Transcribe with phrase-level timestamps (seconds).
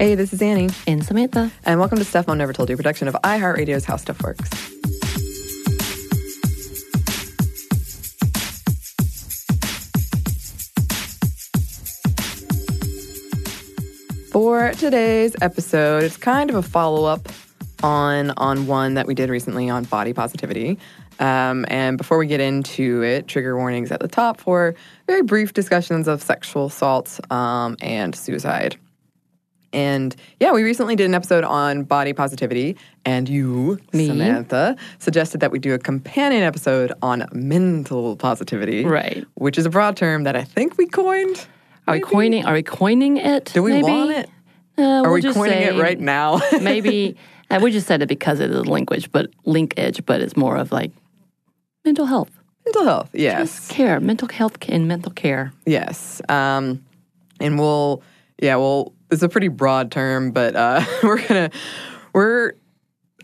[0.00, 0.70] Hey, this is Annie.
[0.86, 1.50] And Samantha.
[1.64, 4.48] And welcome to Stuff Mom Never Told You, production of iHeartRadio's How Stuff Works.
[14.30, 17.28] For today's episode, it's kind of a follow up
[17.82, 20.78] on on one that we did recently on body positivity.
[21.18, 24.76] Um, and before we get into it, trigger warnings at the top for
[25.08, 28.78] very brief discussions of sexual assault um, and suicide.
[29.72, 34.06] And yeah, we recently did an episode on body positivity, and you, Me?
[34.06, 39.24] Samantha, suggested that we do a companion episode on mental positivity, Right.
[39.34, 41.46] Which is a broad term that I think we coined.
[41.86, 42.44] Are we coining?
[42.44, 43.46] Are we coining it?
[43.46, 43.84] Do we maybe?
[43.84, 44.30] want it?
[44.78, 46.40] Uh, Are we coining it right now?
[46.60, 47.16] maybe
[47.50, 50.70] uh, we just said it because it is language, but linkage, but it's more of
[50.70, 50.92] like
[51.84, 52.30] mental health,
[52.64, 53.68] mental health, yes.
[53.68, 55.52] care, mental health and mental care.
[55.66, 56.20] Yes.
[56.28, 56.84] Um,
[57.40, 58.02] and we'll,
[58.40, 61.50] yeah, well, it's a pretty broad term, but uh, we're gonna,
[62.12, 62.52] we're,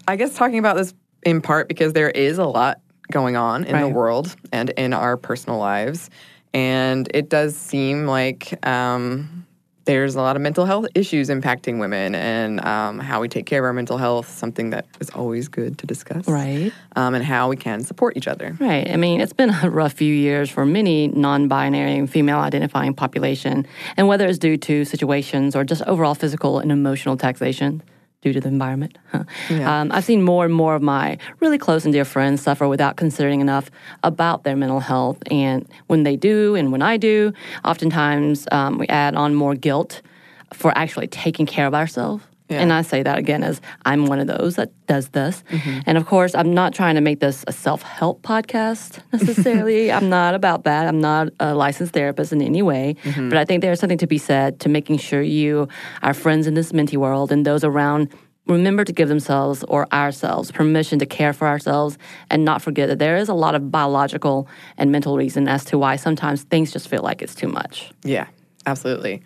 [0.07, 3.81] I guess, talking about this in part because there is a lot going on in
[3.81, 6.11] the world and in our personal lives,
[6.53, 9.47] and it does seem like um,
[9.85, 13.61] there's a lot of mental health issues impacting women and um, how we take care
[13.61, 14.29] of our mental health.
[14.29, 16.73] Something that is always good to discuss, Right.
[16.97, 18.57] Um, and how we can support each other.
[18.61, 18.91] Right.
[18.91, 22.95] I mean, it's been a rough few years for many non binary and female identifying
[22.95, 23.67] population.
[23.97, 27.83] And whether it's due to situations or just overall physical and emotional taxation
[28.25, 29.25] due to the environment, huh.
[29.65, 32.97] um, I've seen more and more of my really close and dear friends suffer without
[32.97, 33.71] considering enough
[34.03, 35.19] about their mental health.
[35.31, 40.01] And when they do, and when I do, oftentimes um, we add on more guilt
[40.55, 42.25] for actually taking care of ourselves.
[42.49, 42.61] Yeah.
[42.61, 45.43] And I say that again as I'm one of those that does this.
[45.51, 45.81] Mm-hmm.
[45.87, 49.91] And of course, I'm not trying to make this a self help podcast necessarily.
[49.91, 50.87] I'm not about that.
[50.87, 52.97] I'm not a licensed therapist in any way.
[53.05, 53.31] Mm-hmm.
[53.31, 55.69] But I think there's something to be said to making sure you,
[56.03, 58.13] our friends in this minty world, and those around,
[58.47, 61.97] remember to give themselves or ourselves permission to care for ourselves
[62.29, 64.47] and not forget that there is a lot of biological
[64.77, 67.91] and mental reason as to why sometimes things just feel like it's too much.
[68.03, 68.27] Yeah,
[68.67, 69.23] absolutely.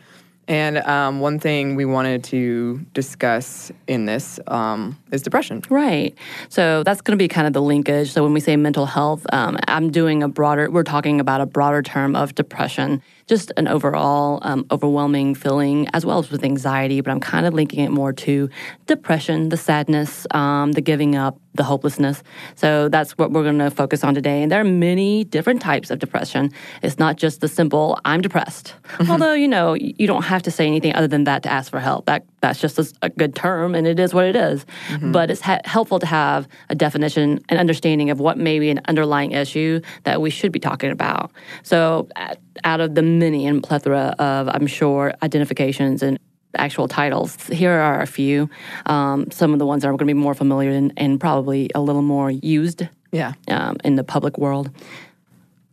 [0.48, 5.62] And um, one thing we wanted to discuss in this um, is depression.
[5.68, 6.16] Right.
[6.48, 8.10] So that's going to be kind of the linkage.
[8.10, 11.46] So when we say mental health, um, I'm doing a broader, we're talking about a
[11.46, 17.00] broader term of depression, just an overall um, overwhelming feeling, as well as with anxiety.
[17.00, 18.48] But I'm kind of linking it more to
[18.86, 22.22] depression, the sadness, um, the giving up, the hopelessness.
[22.54, 24.42] So that's what we're going to focus on today.
[24.42, 26.50] And there are many different types of depression.
[26.82, 28.74] It's not just the simple, I'm depressed.
[29.08, 31.80] Although, you know, you don't have to say anything other than that to ask for
[31.80, 32.06] help.
[32.06, 34.64] That That's just a, a good term, and it is what it is.
[35.12, 38.80] But it's ha- helpful to have a definition and understanding of what may be an
[38.86, 41.32] underlying issue that we should be talking about.
[41.62, 46.18] So, at- out of the many and plethora of, I'm sure, identifications and
[46.56, 47.36] actual titles.
[47.48, 48.48] Here are a few.
[48.86, 51.70] Um, some of the ones that are going to be more familiar and, and probably
[51.74, 53.32] a little more used Yeah.
[53.48, 54.70] um, in the public world.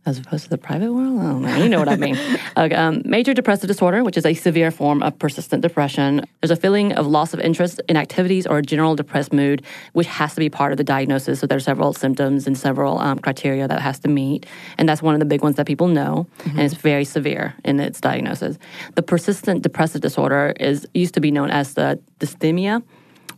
[0.06, 1.20] As opposed to the private world?
[1.20, 1.56] Don't know.
[1.56, 2.16] You know what I mean.
[2.58, 6.24] Okay, um, major depressive disorder, which is a severe form of persistent depression.
[6.40, 9.62] There's a feeling of loss of interest in activities or a general depressed mood,
[9.92, 11.40] which has to be part of the diagnosis.
[11.40, 14.46] So there's several symptoms and several um, criteria that it has to meet.
[14.78, 16.26] And that's one of the big ones that people know.
[16.46, 18.56] And it's very severe in its diagnosis.
[18.94, 22.82] The persistent depressive disorder is used to be known as the dysthymia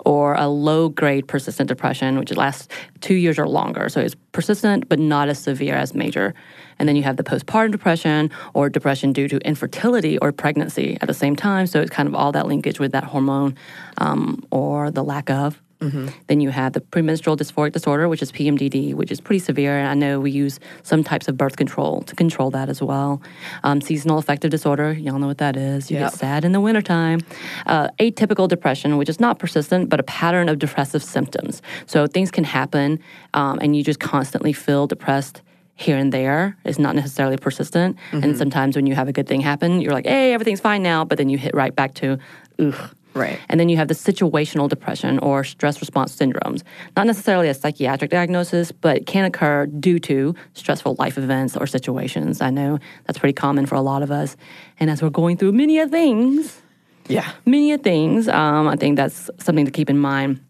[0.05, 2.69] or a low grade persistent depression, which lasts
[3.01, 3.89] two years or longer.
[3.89, 6.35] So it's persistent, but not as severe as major.
[6.79, 11.09] And then you have the postpartum depression or depression due to infertility or pregnancy at
[11.09, 11.67] the same time.
[11.67, 13.57] So it's kind of all that linkage with that hormone
[13.99, 15.61] um, or the lack of.
[15.81, 19.79] Then you have the premenstrual dysphoric disorder, which is PMDD, which is pretty severe.
[19.79, 23.23] And I know we use some types of birth control to control that as well.
[23.63, 25.91] Um, seasonal affective disorder, y'all know what that is.
[25.91, 26.11] You Yep.
[26.13, 27.21] get sad in the wintertime.
[27.67, 31.63] Uh, atypical depression, which is not persistent, but a pattern of depressive symptoms.
[31.87, 32.99] So things can happen,
[33.35, 35.43] um, and you just constantly feel depressed
[35.77, 36.57] here and there.
[36.65, 37.97] It's not necessarily persistent.
[38.11, 41.05] And sometimes when you have a good thing happen, you're like, hey, everything's fine now.
[41.05, 42.19] But then you hit right back to,
[42.59, 42.75] ugh.
[43.19, 43.39] Right.
[43.49, 46.63] And then you have the situational depression or stress response syndromes.
[46.97, 52.41] Not necessarily a psychiatric diagnosis, but can occur due to stressful life events or situations.
[52.41, 54.37] I know that's pretty common for a lot of us.
[54.79, 56.63] And as we're going through many of things,
[57.09, 57.29] Yeah.
[57.45, 60.41] many of things, um, I think that's something to keep in mind.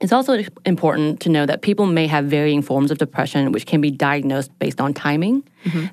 [0.00, 3.80] It's also important to know that people may have varying forms of depression, which can
[3.80, 5.44] be diagnosed based on timing,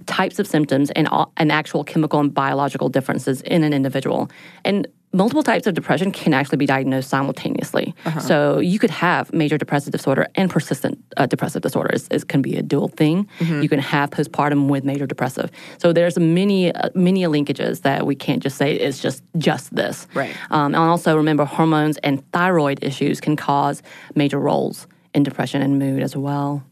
[0.06, 4.30] types of symptoms, and, all, and actual chemical and biological differences in an individual.
[4.66, 7.94] And multiple types of depression can actually be diagnosed simultaneously.
[8.22, 11.96] So you could have major depressive disorder and persistent uh, depressive disorder.
[12.10, 13.28] It can be a dual thing.
[13.62, 15.52] You can have postpartum with major depressive.
[15.80, 20.08] So there's many uh, many linkages that we can't just say it's just just this.
[20.14, 20.36] Right.
[20.50, 23.84] Um, and also remember hormones and thyroid issues can cause
[24.16, 26.64] major roles in depression and mood as well.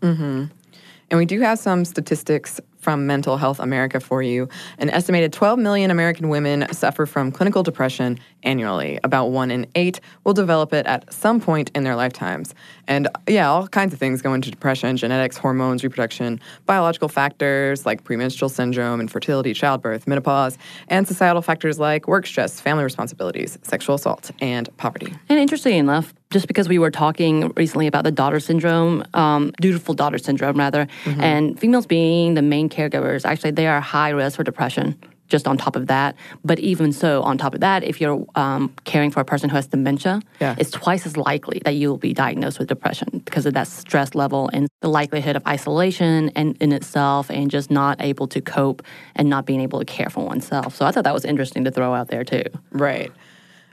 [1.12, 4.50] And we do have some statistics from Mental Health America for you.
[4.78, 9.00] An estimated 12 million American women suffer from clinical depression annually.
[9.04, 12.56] About one in eight will develop it at some point in their lifetimes.
[12.88, 18.04] And yeah, all kinds of things go into depression genetics, hormones, reproduction, biological factors like
[18.04, 24.32] premenstrual syndrome, infertility, childbirth, menopause, and societal factors like work stress, family responsibilities, sexual assault,
[24.40, 25.14] and poverty.
[25.28, 29.96] And interesting enough, just because we were talking recently about the daughter syndrome, um, dutiful
[29.96, 34.44] daughter syndrome, rather, and females being the main caregivers, actually, they are high risk for
[34.44, 34.98] depression.
[35.28, 38.74] Just on top of that, but even so, on top of that, if you're um,
[38.86, 40.56] caring for a person who has dementia, Yeah.
[40.58, 44.16] it's twice as likely that you will be diagnosed with depression because of that stress
[44.16, 48.82] level and the likelihood of isolation and in itself, and just not able to cope
[49.16, 50.76] and not being able to care for oneself.
[50.76, 52.46] So I thought that was interesting to throw out there too.
[52.72, 53.12] Right.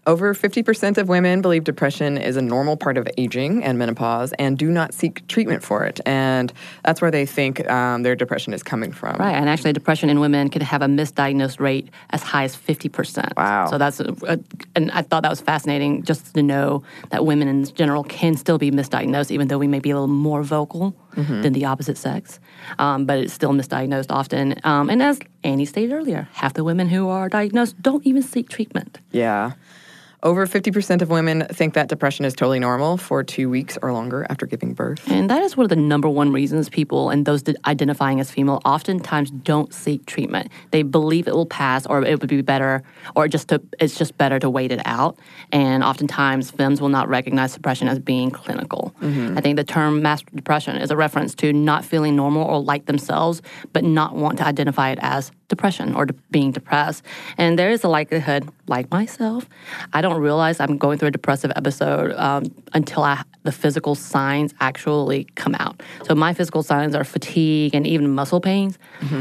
[0.06, 4.56] Over 50% of women believe depression is a normal part of aging and menopause and
[4.56, 6.00] do not seek treatment for it.
[6.06, 6.52] And
[6.84, 9.16] that's where they think um, their depression is coming from.
[9.16, 12.88] Right, and actually, depression in women can have a misdiagnosed rate as high as fifty
[12.88, 13.32] percent.
[13.36, 13.66] Wow.
[13.68, 14.38] So that's, a, a-
[14.76, 18.58] and I thought that was fascinating just to know that women in general can still
[18.58, 22.38] be misdiagnosed, even though we may be a little more vocal than the opposite sex.
[22.78, 24.54] Um, but it's still misdiagnosed often.
[24.64, 28.50] Um, and as Annie stated earlier, half the women who are diagnosed don't even seek
[28.50, 28.98] treatment.
[29.12, 29.52] Yeah.
[30.26, 34.26] Over 50% of women think that depression is totally normal for two weeks or longer
[34.28, 35.08] after giving birth.
[35.08, 38.60] And that is one of the number one reasons people and those identifying as female
[38.64, 40.50] oftentimes don't seek treatment.
[40.72, 42.82] They believe it will pass or it would be better
[43.14, 45.16] or just to it's just better to wait it out.
[45.52, 48.96] And oftentimes femmes will not recognize depression as being clinical.
[49.00, 49.38] Mm-hmm.
[49.38, 52.86] I think the term masked depression is a reference to not feeling normal or like
[52.86, 53.42] themselves,
[53.72, 57.02] but not want to identify it as depression or de- being depressed.
[57.38, 59.48] And there is a likelihood, like myself,
[59.92, 62.44] I don't realize I'm going through a depressive episode um,
[62.74, 65.82] until I, the physical signs actually come out.
[66.04, 68.78] So my physical signs are fatigue and even muscle pains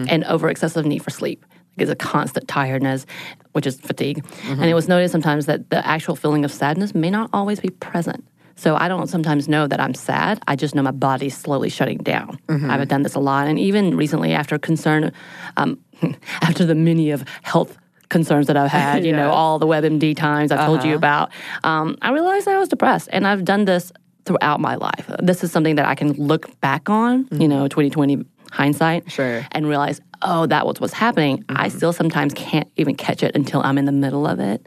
[0.10, 1.46] and over excessive need for sleep.
[1.78, 3.06] It's a constant tiredness,
[3.52, 4.26] which is fatigue.
[4.48, 7.70] And it was noted sometimes that the actual feeling of sadness may not always be
[7.70, 8.26] present.
[8.58, 10.42] So I don't sometimes know that I'm sad.
[10.48, 12.40] I just know my body's slowly shutting down.
[12.72, 15.12] I've done this a lot, and even recently, after concern,
[15.58, 15.78] um,
[16.42, 17.78] after the many of health
[18.10, 21.32] concerns that I've had, you know, all the WebMD times I've told you about,
[21.64, 23.92] um, I realized that I was depressed, and I've done this
[24.26, 25.10] throughout my life.
[25.22, 29.46] This is something that I can look back on, you know, 2020 hindsight, Sure.
[29.52, 31.44] and realize, oh, that was what's happening.
[31.50, 34.66] I still sometimes can't even catch it until I'm in the middle of it,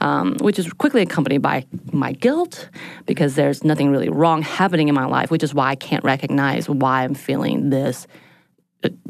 [0.00, 2.68] um, which is quickly accompanied by my guilt
[3.06, 6.68] because there's nothing really wrong happening in my life, which is why I can't recognize
[6.68, 8.06] why I'm feeling this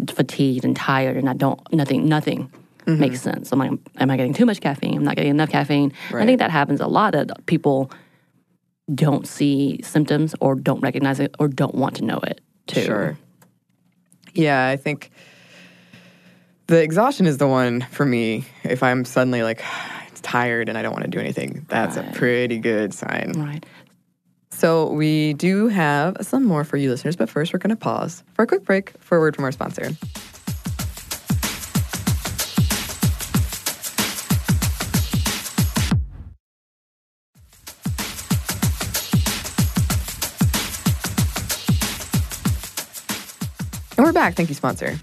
[0.09, 2.51] fatigued and tired, and I don't nothing nothing.
[2.87, 3.01] Mm-hmm.
[3.01, 3.51] Makes sense.
[3.51, 4.99] I'm like, am I getting too much caffeine?
[4.99, 5.95] I'm not getting enough caffeine.
[6.13, 7.13] I think that happens a lot.
[7.13, 7.91] That people
[8.95, 12.83] don't see symptoms or don't recognize it or don't want to know it too.
[12.83, 13.19] Sure.
[14.35, 15.11] Yeah, I think
[16.67, 18.45] the exhaustion is the one for me.
[18.63, 19.63] If I'm suddenly like
[20.23, 23.33] tired and I don't want to do anything, that's a pretty good sign.
[23.37, 23.65] Right.
[24.55, 28.23] So we do have some more for you listeners, but first we're going to pause
[28.35, 29.91] for a quick break for a word from our sponsor.
[43.97, 44.35] And we're back.
[44.35, 44.99] Thank you, sponsor.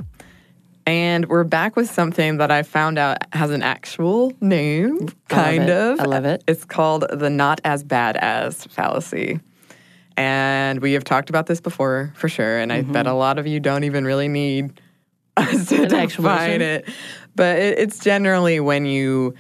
[0.86, 5.70] And we're back with something that I found out has an actual name, kind it.
[5.70, 6.00] of.
[6.00, 6.44] I love it.
[6.48, 9.40] It's called the not as bad as fallacy.
[10.18, 12.58] And we have talked about this before for sure.
[12.60, 14.80] And I bet a lot of you don't even really need
[15.38, 16.08] us to Mm-hmm.
[16.08, 16.90] Define it.
[17.36, 19.36] But it, it's generally when you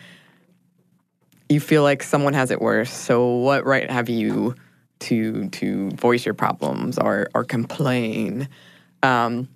[1.50, 2.92] you feel like someone has it worse.
[2.92, 4.56] So what right have you
[5.00, 8.48] to to voice your problems or or complain?
[9.04, 9.50] Um,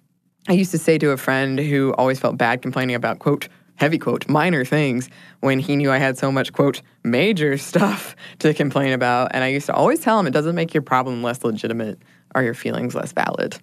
[0.48, 3.48] I used to say to a friend who always felt bad complaining about quote
[3.78, 5.10] heavy quote minor things
[5.42, 9.48] when he knew I had so much quote major stuff to complain about, and I
[9.48, 12.00] used to always tell him it doesn't make your problem less legitimate
[12.34, 13.58] or your feelings less valid.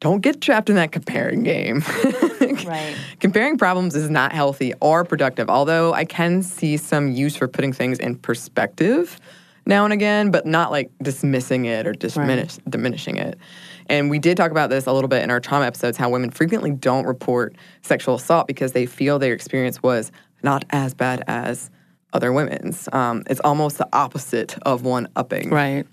[0.00, 1.82] Don't get trapped in that comparing game.
[2.66, 2.96] Right.
[3.20, 7.72] Comparing problems is not healthy or productive, although I can see some use for putting
[7.72, 9.18] things in perspective
[9.66, 13.38] now and again, but not like dismissing it or diminish, diminishing it.
[13.88, 16.30] And we did talk about this a little bit in our trauma episodes how women
[16.30, 20.10] frequently don't report sexual assault because they feel their experience was
[20.42, 21.70] not as bad as
[22.12, 22.88] other women's.
[22.92, 25.50] Um, it's almost the opposite of one upping.
[25.50, 25.86] Right.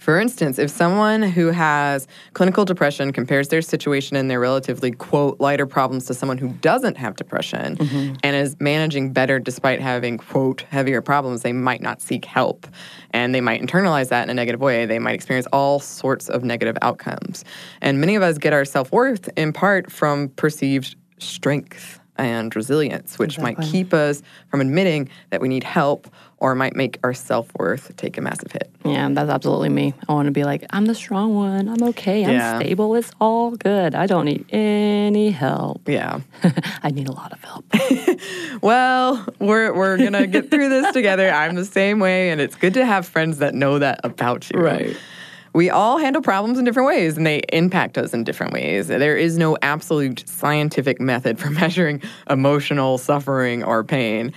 [0.00, 5.38] For instance, if someone who has clinical depression compares their situation and their relatively, quote,
[5.40, 8.14] lighter problems to someone who doesn't have depression mm-hmm.
[8.24, 12.66] and is managing better despite having, quote, heavier problems, they might not seek help.
[13.10, 14.86] And they might internalize that in a negative way.
[14.86, 17.44] They might experience all sorts of negative outcomes.
[17.82, 23.18] And many of us get our self worth in part from perceived strength and resilience,
[23.18, 26.06] which might keep us from admitting that we need help
[26.38, 28.70] or might make our self worth take a massive hit.
[28.84, 29.92] Yeah, that's absolutely me.
[30.08, 31.68] I want to be like, I'm the strong one.
[31.68, 32.24] I'm okay.
[32.24, 32.58] I'm Yeah.
[32.58, 32.94] stable.
[32.94, 33.94] It's all good.
[33.94, 35.86] I don't need any help.
[35.88, 36.20] Yeah.
[36.82, 37.64] I need a lot of help.
[38.62, 41.30] Well, we're we're gonna get through this together.
[41.30, 44.60] I'm the same way, and it's good to have friends that know that about you.
[44.60, 44.96] Right.
[45.52, 48.86] We all handle problems in different ways, and they impact us in different ways.
[48.86, 54.32] There is no absolute scientific method for measuring emotional suffering or pain.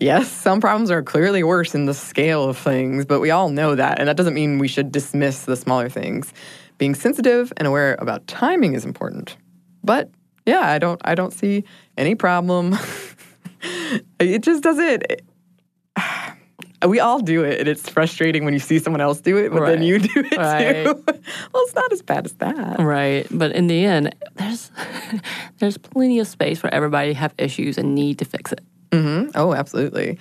[0.00, 3.74] Yes, some problems are clearly worse in the scale of things, but we all know
[3.74, 6.32] that, and that doesn't mean we should dismiss the smaller things.
[6.78, 9.36] Being sensitive and aware about timing is important.
[9.84, 10.10] But
[10.46, 11.64] yeah, I don't I don't see
[11.96, 12.76] any problem.
[14.18, 15.04] it just doesn't.
[16.86, 19.64] we all do it, and it's frustrating when you see someone else do it, but
[19.66, 20.84] then you do it Right.
[20.84, 21.02] too.
[21.06, 22.78] well, it's not as bad as that.
[22.80, 23.26] right.
[23.30, 24.70] But in the end, there's
[25.58, 28.60] there's plenty of space for everybody to have issues and need to fix it.
[29.34, 30.18] Oh, absolutely.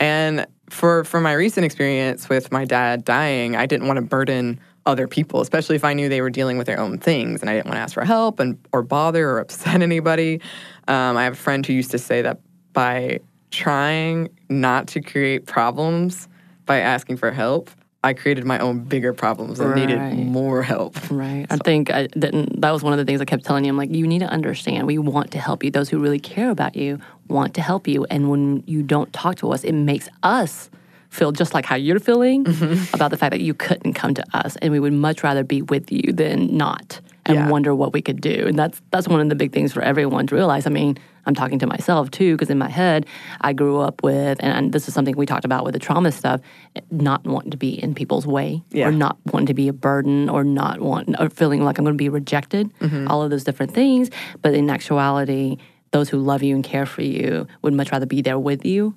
[0.00, 4.58] And for for my recent experience with my dad dying, I didn't want to burden
[4.86, 7.54] other people, especially if I knew they were dealing with their own things, and I
[7.54, 10.40] didn't want to ask for help and or bother or upset anybody.
[10.88, 12.40] Um, I have a friend who used to say that
[12.72, 13.20] by
[13.54, 16.28] trying not to create problems
[16.66, 17.70] by asking for help,
[18.02, 20.98] I created my own bigger problems and needed more help.
[21.10, 21.46] Right.
[21.48, 22.60] I think I didn't.
[22.60, 23.70] That was one of the things I kept telling you.
[23.70, 24.86] I'm like, you need to understand.
[24.86, 25.70] We want to help you.
[25.70, 28.04] Those who really care about you want to help you.
[28.10, 30.68] And when you don't talk to us, it makes us
[31.08, 32.94] feel just like how you're feeling mm-hmm.
[32.94, 35.62] about the fact that you couldn't come to us, and we would much rather be
[35.62, 37.48] with you than not, and Yeah.
[37.48, 38.46] wonder what we could do.
[38.46, 40.66] And that's that's one of the big things for everyone to realize.
[40.66, 40.98] I mean.
[41.26, 43.06] I'm talking to myself too, because in my head,
[43.40, 46.42] I grew up with, and, this is something we talked about with the trauma stuff,
[46.90, 48.88] not wanting to be in people's way Yeah.
[48.88, 51.96] or not wanting to be a burden or not want or feeling like I'm going
[51.96, 53.08] to be rejected, mm-hmm.
[53.08, 54.10] all of those different things.
[54.42, 55.56] But in actuality,
[55.94, 58.96] those who love you and care for you would much rather be there with you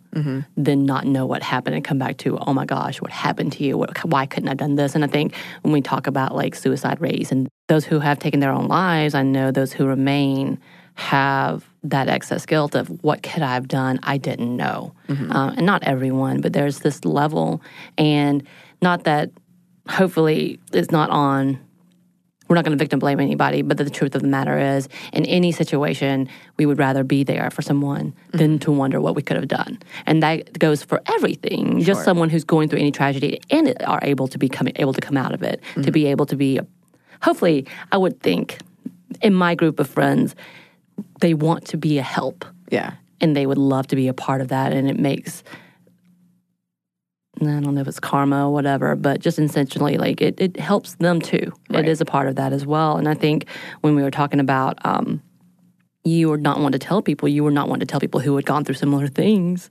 [0.57, 3.63] than not know what happened and come back to, oh my gosh, what happened to
[3.63, 3.77] you?
[3.77, 4.95] What, why couldn't I have done this?
[4.95, 8.39] And I think when we talk about like suicide rates and those who have taken
[8.39, 10.59] their own lives, I know those who remain
[10.95, 13.99] have that excess guilt of what could I have done?
[14.01, 14.95] I didn't know.
[15.31, 17.61] Uh, and not everyone, but there's this level.
[17.99, 18.41] And
[18.81, 19.29] not that
[19.87, 21.59] hopefully it's not on
[22.47, 25.25] we're not going to victim blame anybody, but the truth of the matter is, in
[25.25, 28.57] any situation, we would rather be there for someone than mm-hmm.
[28.59, 29.79] to wonder what we could have done.
[30.05, 31.81] And that goes for everything.
[31.81, 35.01] Just someone who's going through any tragedy and are able to be come, able to
[35.01, 35.91] come out of it, to mm-hmm.
[35.91, 36.59] be able to be,
[37.21, 38.59] hopefully, I would think,
[39.21, 40.35] in my group of friends,
[41.21, 42.93] they want to be a help Yeah.
[43.21, 44.73] and they would love to be a part of that.
[44.73, 45.43] And it makes,
[47.41, 50.95] I don't know if it's karma or whatever, but just intentionally, like it, it helps
[50.95, 51.53] them too.
[51.69, 51.85] Right.
[51.85, 52.97] It is a part of that as well.
[52.97, 53.47] And I think
[53.81, 55.21] when we were talking about, um,
[56.03, 58.35] you were not one to tell people, you were not one to tell people who
[58.35, 59.69] had gone through similar things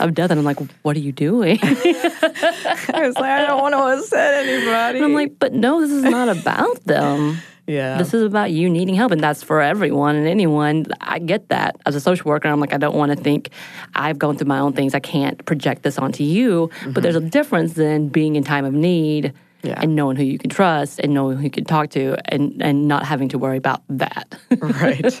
[0.00, 0.30] of death.
[0.30, 1.58] And I'm like, what are you doing?
[1.62, 4.98] I was like, I don't want to upset anybody.
[4.98, 7.38] And I'm like, but no, this is not about them.
[7.70, 7.98] Yeah.
[7.98, 10.86] This is about you needing help, and that's for everyone and anyone.
[11.00, 11.76] I get that.
[11.86, 13.50] As a social worker, I'm like, I don't want to think
[13.94, 14.94] I've gone through my own things.
[14.94, 16.70] I can't project this onto you.
[16.92, 19.80] But there's a difference in being in time of need Yeah.
[19.82, 22.88] and knowing who you can trust and knowing who you can talk to and, and
[22.88, 24.26] not having to worry about that.
[24.58, 25.20] right.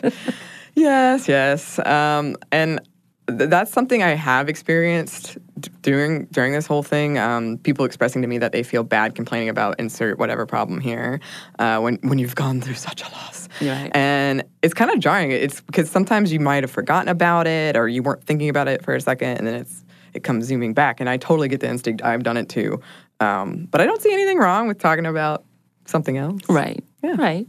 [0.74, 1.78] yes, yes.
[1.86, 2.80] Um, and
[3.28, 5.38] th- that's something I have experienced
[5.82, 7.18] during during this whole thing.
[7.18, 11.20] Um, people expressing to me that they feel bad complaining about insert whatever problem here
[11.58, 13.48] uh, when when you've gone through such a loss.
[13.60, 13.90] Right.
[13.94, 15.32] And it's kind of jarring.
[15.32, 18.84] It's because sometimes you might have forgotten about it or you weren't thinking about it
[18.84, 21.00] for a second, and then it's it comes zooming back.
[21.00, 22.02] And I totally get the instinct.
[22.02, 22.80] I've done it too.
[23.20, 25.44] Um, but I don't see anything wrong with talking about
[25.84, 26.40] something else.
[26.48, 26.82] right.
[27.02, 27.16] Yeah.
[27.16, 27.46] Right.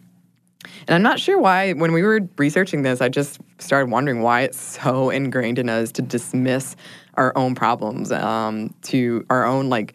[0.88, 4.41] And I'm not sure why, when we were researching this, I just started wondering why
[4.41, 6.75] it's so ingrained in us to dismiss
[7.15, 9.94] our own problems, um, to our own like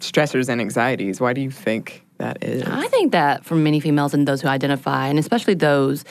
[0.00, 1.20] stressors and anxieties.
[1.20, 2.62] Why do you think that is?
[2.62, 6.04] I think that for many females and those who identify, and especially those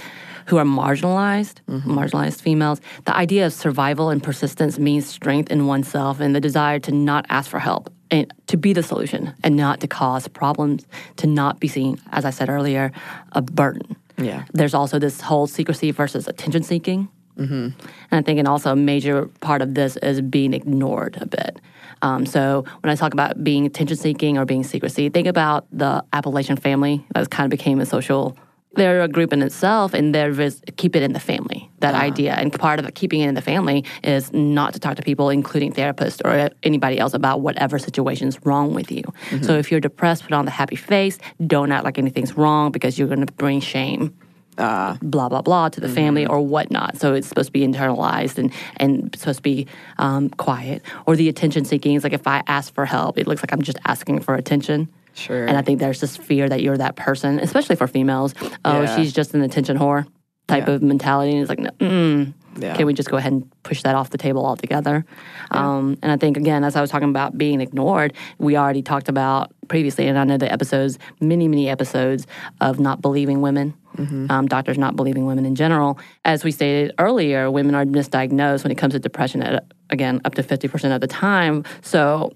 [0.46, 6.20] who are marginalized, marginalized females, the idea of survival and persistence means strength in oneself
[6.20, 9.80] and the desire to not ask for help and to be the solution and not
[9.80, 10.86] to cause problems,
[11.18, 12.92] to not be seen, as I said earlier,
[13.32, 13.96] a burden.
[14.18, 14.44] Yeah.
[14.53, 17.54] There's also this whole secrecy versus attention seeking Mm-hmm.
[17.54, 17.75] And
[18.12, 21.60] I think, and also a major part of this is being ignored a bit.
[22.02, 26.04] Um, so when I talk about being attention seeking or being secrecy, think about the
[26.13, 28.38] Appalachian family that kind of became a social.
[28.75, 31.70] They're a group in itself, and they're just keep it in the family.
[31.80, 32.04] That uh-huh.
[32.04, 35.30] idea, and part of keeping it in the family is not to talk to people,
[35.30, 39.04] including therapists or anybody else, about whatever situation is wrong with you.
[39.04, 39.44] Mm-hmm.
[39.44, 41.20] So if you're depressed, put on the happy face.
[41.46, 44.18] Don't act like anything's wrong because you're going to bring shame
[44.58, 45.96] uh, blah blah blah to the mm-hmm.
[45.96, 46.98] family or whatnot.
[46.98, 49.68] So it's supposed to be internalized and and supposed to be
[49.98, 50.82] um, quiet.
[51.06, 53.62] Or the attention seeking is like if I ask for help, it looks like I'm
[53.62, 54.90] just asking for attention.
[55.16, 55.46] Sure.
[55.46, 58.34] And I think there's this fear that you're that person, especially for females.
[58.66, 58.96] Oh, yeah.
[58.96, 60.08] she's just an attention whore
[60.48, 60.74] type yeah.
[60.74, 61.34] of mentality.
[61.34, 62.76] And it's like, mm, yeah.
[62.76, 65.06] can we just go ahead and push that off the table altogether?
[65.52, 65.78] Yeah.
[65.78, 69.10] Um, and I think, again, as I was talking about being ignored, we already talked
[69.10, 72.28] about previously, and I know the episodes, many, many episodes
[72.62, 74.32] of not believing women Mm-hmm.
[74.32, 76.00] Um, doctors not believing women in general.
[76.26, 80.36] As we stated earlier, women are misdiagnosed when it comes to depression at, again, up
[80.36, 81.64] to 50% of the time.
[81.82, 82.34] So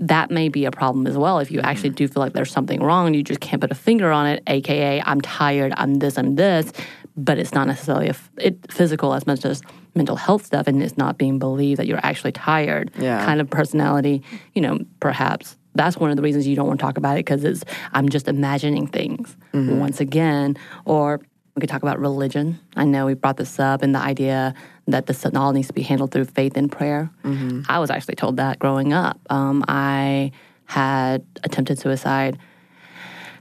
[0.00, 1.38] that may be a problem as well.
[1.40, 1.66] If you mm-hmm.
[1.66, 4.26] actually do feel like there's something wrong, and you just can't put a finger on
[4.26, 6.72] it, aka, I'm tired, I'm this, I'm this,
[7.18, 9.60] but it's not necessarily a, it, physical as much as
[9.94, 13.24] mental health stuff, and it's not being believed that you're actually tired yeah.
[13.24, 14.22] kind of personality,
[14.54, 17.24] you know, perhaps that's one of the reasons you don't want to talk about it
[17.24, 19.78] because it's I'm just imagining things mm-hmm.
[19.78, 20.56] once again.
[20.84, 21.20] Or
[21.54, 22.58] we could talk about religion.
[22.76, 24.54] I know we brought this up and the idea
[24.86, 27.10] that this all needs to be handled through faith and prayer.
[27.24, 27.62] Mm-hmm.
[27.68, 29.20] I was actually told that growing up.
[29.30, 30.32] Um, I
[30.64, 32.38] had attempted suicide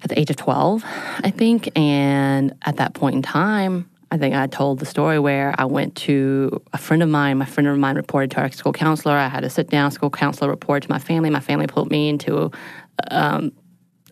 [0.03, 1.69] at the age of 12, I think.
[1.77, 5.95] And at that point in time, I think I told the story where I went
[5.95, 7.37] to a friend of mine.
[7.37, 9.15] My friend of mine reported to our school counselor.
[9.15, 9.91] I had to sit down.
[9.91, 11.29] School counselor reported to my family.
[11.29, 12.51] My family pulled me into
[13.11, 13.51] um,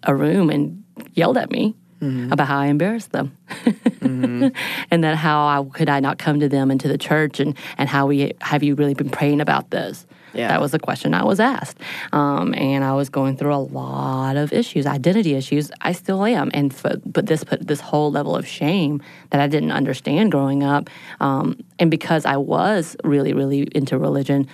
[0.03, 2.31] a room and yelled at me mm-hmm.
[2.31, 4.47] about how I embarrassed them, mm-hmm.
[4.91, 7.89] and that how I, could I not come to them into the church and and
[7.89, 10.05] how we have you really been praying about this?
[10.35, 10.49] Yeah.
[10.49, 11.79] That was the question I was asked.
[12.11, 15.71] Um, and I was going through a lot of issues, identity issues.
[15.81, 16.51] I still am.
[16.53, 20.61] And f- but this put this whole level of shame that I didn't understand growing
[20.61, 20.89] up.
[21.21, 24.47] Um, and because I was really, really into religion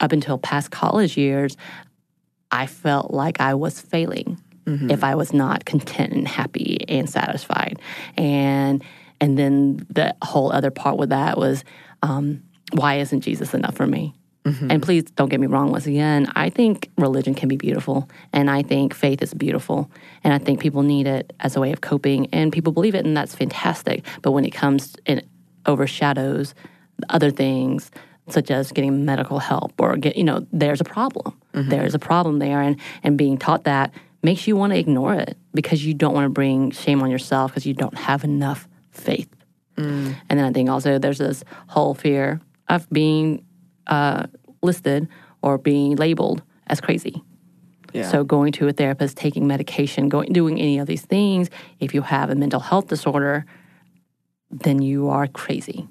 [0.00, 1.56] up until past college years,
[2.52, 4.40] I felt like I was failing.
[4.68, 4.90] Mm-hmm.
[4.90, 7.80] If I was not content and happy and satisfied,
[8.16, 8.84] and
[9.20, 11.64] and then the whole other part with that was,
[12.02, 14.14] um, why isn't Jesus enough for me?
[14.44, 14.70] Mm-hmm.
[14.70, 16.30] And please don't get me wrong once again.
[16.36, 19.90] I think religion can be beautiful, and I think faith is beautiful,
[20.22, 23.04] and I think people need it as a way of coping, and people believe it,
[23.04, 24.04] and that's fantastic.
[24.22, 25.22] But when it comes and
[25.66, 26.54] overshadows
[27.08, 27.90] other things,
[28.28, 31.34] such as getting medical help or get, you know, there's a problem.
[31.54, 31.70] Mm-hmm.
[31.70, 35.36] There's a problem there, and and being taught that makes you want to ignore it
[35.54, 39.28] because you don't want to bring shame on yourself because you don't have enough faith.
[39.76, 40.16] Mm.
[40.28, 43.44] And then I think also there's this whole fear of being
[43.86, 44.26] uh,
[44.62, 45.08] listed
[45.42, 47.22] or being labeled as crazy.
[47.92, 48.10] Yeah.
[48.10, 51.48] So going to a therapist, taking medication, going doing any of these things,
[51.80, 53.46] if you have a mental health disorder,
[54.50, 55.88] then you are crazy.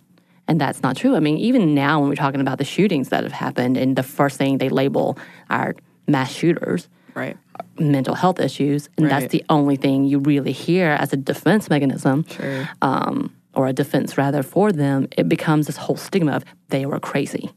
[0.48, 1.16] And that's not true.
[1.16, 4.04] I mean, even now when we're talking about the shootings that have happened and the
[4.04, 5.18] first thing they label
[5.50, 5.76] are
[6.08, 6.88] mass shooters,
[7.18, 7.38] right.
[7.80, 9.20] mental health issues, and right.
[9.20, 12.26] that's the only thing you really hear as a defense mechanism.
[12.26, 12.70] Sure.
[12.82, 17.00] Um, or a defense rather for them, it becomes this whole stigma of they were
[17.00, 17.50] crazy.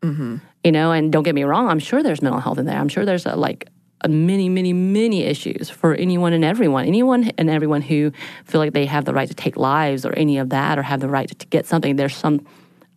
[0.00, 0.36] Mm-hmm.
[0.62, 2.78] You know, and don't get me wrong, I'm sure there's mental health in there.
[2.78, 3.68] I'm sure there's a, like
[4.02, 6.86] a many, many, many issues for anyone and everyone.
[6.86, 8.12] Anyone and everyone who
[8.44, 11.00] feel like they have the right to take lives or any of that or have
[11.00, 11.96] the right to, to get something.
[11.96, 12.46] There's some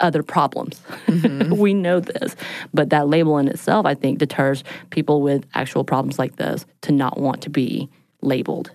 [0.03, 0.79] other problems.
[1.07, 1.55] Mm-hmm.
[1.57, 2.35] we know this.
[2.73, 6.91] But that label in itself, I think, deters people with actual problems like this to
[6.91, 7.89] not want to be
[8.21, 8.71] labeled.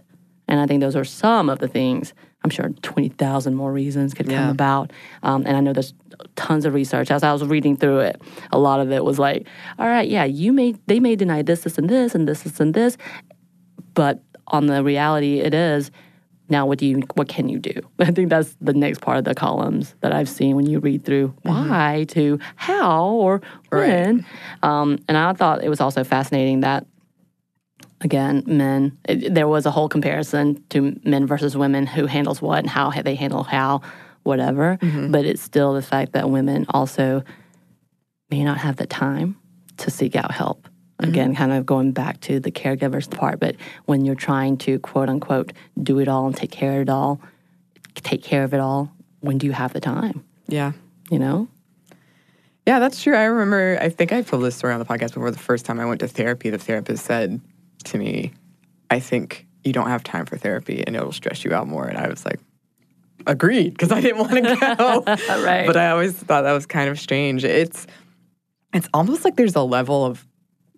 [0.49, 2.15] And I think those are some of the things
[2.45, 4.39] I'm sure 20,000 more reasons could yeah.
[4.39, 4.93] come about.
[5.23, 5.93] Um, and I know there's
[6.37, 7.11] tons of research.
[7.11, 9.47] As I was reading through it, a lot of it was like,
[9.79, 12.61] all right, yeah, you may, they may deny this, this, and this, and this, this,
[12.61, 12.97] and this.
[13.95, 15.91] But on the reality, it is,
[16.49, 17.75] now what do you, what can you do?
[17.99, 21.05] I think that's the next part of the columns that I've seen when you read
[21.05, 21.69] through mm-hmm.
[21.69, 24.17] why to how or when.
[24.17, 24.25] Right.
[24.63, 26.87] Um, and I thought it was also fascinating that
[28.01, 28.97] again, men.
[29.09, 32.91] It, there was a whole comparison to men versus women who handles what and how
[32.91, 33.83] they handle how,
[34.23, 34.79] whatever.
[34.81, 35.11] Mm-hmm.
[35.11, 37.23] But it's still the fact that women also
[38.31, 39.37] may not have the time
[39.79, 40.69] to seek out help.
[41.01, 41.11] Mm-hmm.
[41.11, 43.39] Again, kind of going back to the caregivers part.
[43.39, 43.57] But
[43.87, 47.21] when you're trying to quote unquote do it all and take care of it all,
[47.95, 50.25] take care of it all, when do you have the time?
[50.49, 50.73] Yeah.
[51.11, 51.49] You know?
[52.67, 53.17] Yeah, that's true.
[53.17, 55.81] I remember, I think I told this story on the podcast before the first time
[55.81, 56.51] I went to therapy.
[56.51, 57.41] The therapist said,
[57.85, 58.33] to me,
[58.91, 61.87] I think you don't have time for therapy and it'll stress you out more.
[61.87, 62.41] And I was like,
[63.27, 64.41] agreed because I didn't want to
[64.77, 65.05] go.
[65.45, 65.67] Right.
[65.67, 67.45] But I always thought that was kind of strange.
[67.45, 67.87] It's
[68.75, 70.27] it's almost like there's a level of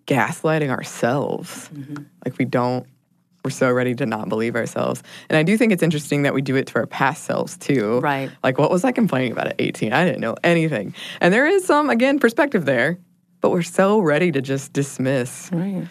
[0.07, 1.69] gaslighting ourselves.
[1.69, 2.03] Mm-hmm.
[2.25, 2.85] Like we don't
[3.43, 5.01] we're so ready to not believe ourselves.
[5.27, 7.99] And I do think it's interesting that we do it to our past selves too.
[7.99, 8.29] Right.
[8.43, 9.93] Like what was I complaining about at 18?
[9.93, 10.93] I didn't know anything.
[11.19, 12.99] And there is some again perspective there,
[13.39, 15.49] but we're so ready to just dismiss.
[15.51, 15.87] Right.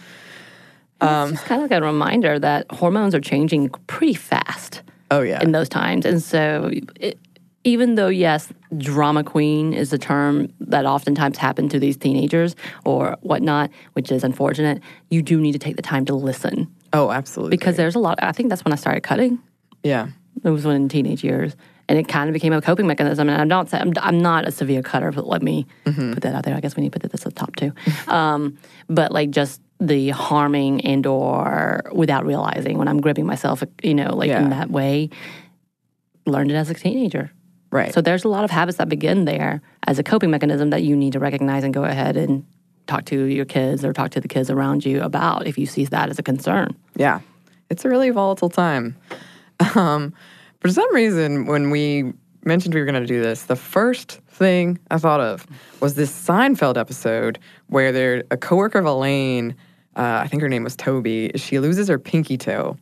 [1.00, 5.42] Um, it's kind of like a reminder that hormones are changing pretty fast Oh yeah.
[5.42, 6.04] in those times.
[6.04, 6.70] And so,
[7.00, 7.18] it,
[7.64, 13.16] even though, yes, drama queen is a term that oftentimes happen to these teenagers or
[13.20, 17.56] whatnot, which is unfortunate, you do need to take the time to listen oh, absolutely.
[17.56, 18.18] because there's a lot.
[18.22, 19.38] I think that's when I started cutting.
[19.82, 20.08] yeah.
[20.42, 21.54] It was when in teenage years,
[21.86, 23.28] and it kind of became a coping mechanism.
[23.28, 26.44] And I'm not I'm, I'm not a severe cutter, but let me put that out
[26.44, 26.54] there.
[26.56, 27.72] I guess we need to put this at the top too.
[28.10, 28.56] um,
[28.88, 34.14] but like just the harming and or without realizing when I'm gripping myself, you know,
[34.16, 34.40] like Yeah.
[34.42, 35.10] in that way,
[36.26, 37.32] learned it as a teenager.
[37.70, 37.94] Right.
[37.94, 40.96] So there's a lot of habits that begin there as a coping mechanism that you
[40.96, 42.44] need to recognize and go ahead and
[42.86, 45.84] talk to your kids or talk to the kids around you about if you see
[45.84, 46.74] that as a concern.
[46.96, 47.20] Yeah,
[47.68, 48.96] it's a really volatile time.
[49.76, 50.14] Um,
[50.60, 54.78] for some reason, when we mentioned we were going to do this, the first thing
[54.90, 55.46] I thought of
[55.80, 59.54] was this Seinfeld episode where there a coworker of Elaine,
[59.96, 62.78] uh, I think her name was Toby, she loses her pinky toe.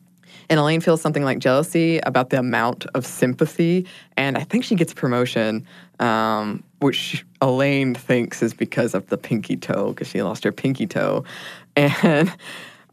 [0.49, 3.85] And Elaine feels something like jealousy about the amount of sympathy,
[4.17, 5.67] and I think she gets promotion,
[5.99, 10.87] um, which Elaine thinks is because of the pinky toe, because she lost her pinky
[10.87, 11.23] toe.
[11.77, 12.33] And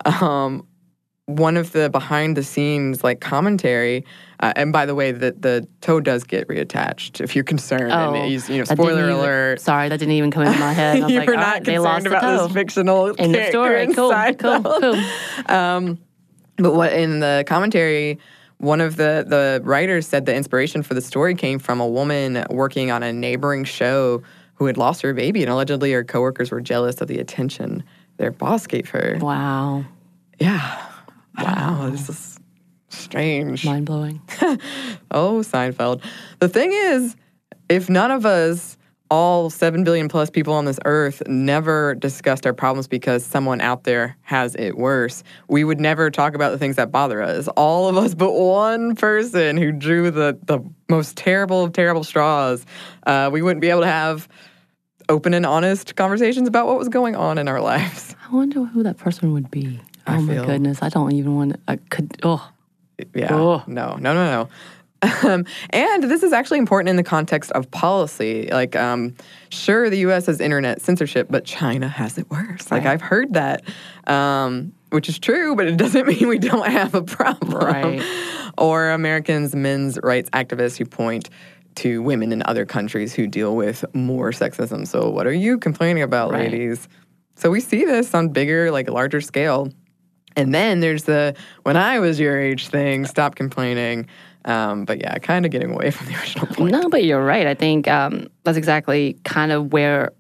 [0.04, 0.66] um,
[1.24, 4.04] one of the behind the scenes like commentary
[4.38, 8.14] uh, and by the way the, the toe does get reattached if you're concerned Oh,
[8.14, 10.98] and you know spoiler even- alert Sorry, that didn't even come into my head.
[10.98, 12.44] I was you like, not right, they lost concerned the about toe.
[12.46, 13.82] this fictional in the story.
[13.82, 14.54] in Cool, cool,
[14.94, 15.98] Seinfeld.
[16.56, 18.18] But what in the commentary
[18.58, 22.44] one of the the writers said the inspiration for the story came from a woman
[22.50, 24.22] working on a neighboring show
[24.54, 27.82] who had lost her baby and allegedly her coworkers were jealous of the attention
[28.16, 29.84] their boss gave her Wow,
[30.38, 30.82] yeah
[31.38, 32.40] wow this is
[32.88, 34.20] strange mind blowing.
[35.10, 36.02] Oh, Seinfeld.
[36.40, 37.14] The thing is,
[37.68, 38.75] if none of us,
[39.10, 43.84] all 7 billion plus people on this earth, never discussed our problems because someone out
[43.84, 47.48] there has it worse, we would never talk about the things that bother us.
[47.56, 52.66] All of us but one person who drew the, the most terrible of terrible straws,
[53.06, 54.28] uh, we wouldn't be able to have
[55.08, 58.14] open and honest conversations about what was going on in our lives.
[58.28, 59.80] I wonder who that person would be.
[60.06, 61.52] I oh my feel- goodness, I don't even want.
[61.52, 62.10] to, I could.
[62.22, 62.50] Oh,
[63.14, 63.34] Yeah.
[63.36, 63.62] Ugh.
[63.68, 64.48] No, no, no, no.
[65.24, 68.48] Um, and this is actually important in the context of policy.
[68.50, 69.14] Like, um,
[69.48, 70.26] sure, the U.S.
[70.26, 72.70] has internet censorship, but China has it worse.
[72.70, 72.92] Like, Right.
[72.92, 73.62] I've heard that,
[74.06, 77.52] um, which is true, but it doesn't mean we don't have a problem.
[77.52, 78.02] Right.
[78.58, 81.30] Or Americans, men's rights activists who point
[81.76, 84.86] to women in other countries who deal with more sexism.
[84.86, 86.50] So, what are you complaining about, Right.
[86.50, 86.88] ladies?
[87.34, 89.68] So, we see this on bigger, like, larger scale.
[90.38, 94.06] And then there's the when I was your age thing, stop complaining.
[94.46, 96.72] Um, but yeah, kind of getting away from the original point.
[96.72, 97.46] no, but you're right.
[97.46, 100.12] I think um, that's exactly kind of where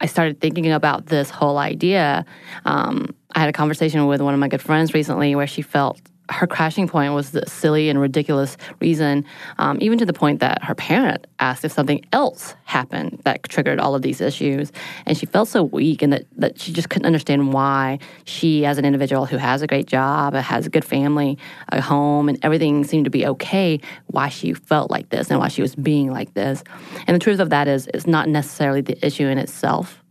[0.00, 2.24] I started thinking about this whole idea.
[2.64, 6.00] Um, I had a conversation with one of my good friends recently where she felt
[6.30, 9.24] her crashing point was the silly and ridiculous reason,
[9.58, 13.80] um, even to the point that her parent asked if something else happened that triggered
[13.80, 14.72] all of these issues.
[15.06, 18.78] And she felt so weak and that, that she just couldn't understand why she, as
[18.78, 21.36] an individual who has a great job, has a good family,
[21.70, 25.48] a home, and everything seemed to be okay, why she felt like this and why
[25.48, 26.62] she was being like this.
[27.06, 30.02] And the truth of that is, it's not necessarily the issue in itself,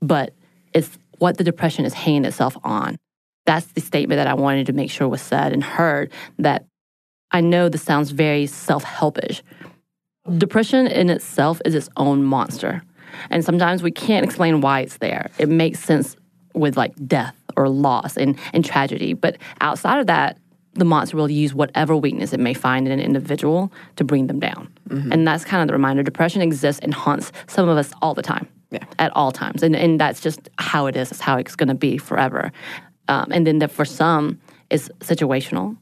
[0.00, 0.34] but
[0.72, 2.96] it's what the depression is hanging itself on.
[3.44, 6.66] That's the statement that I wanted to make sure was said and heard that
[7.32, 9.42] I know this sounds very self helpish.
[10.38, 12.82] Depression in itself is its own monster.
[13.30, 15.30] And sometimes we can't explain why it's there.
[15.38, 16.16] It makes sense
[16.54, 19.14] with like death or loss and, and tragedy.
[19.14, 20.38] But outside of that,
[20.74, 24.40] the monster will use whatever weakness it may find in an individual to bring them
[24.40, 24.72] down.
[24.88, 25.12] Mm-hmm.
[25.12, 26.02] And that's kind of the reminder.
[26.02, 28.48] Depression exists and haunts some of us all the time.
[28.70, 28.84] Yeah.
[28.98, 29.62] At all times.
[29.62, 31.10] And and that's just how it is.
[31.10, 32.52] It's how it's gonna be forever.
[33.08, 35.76] Um, and then there, for some, it's situational.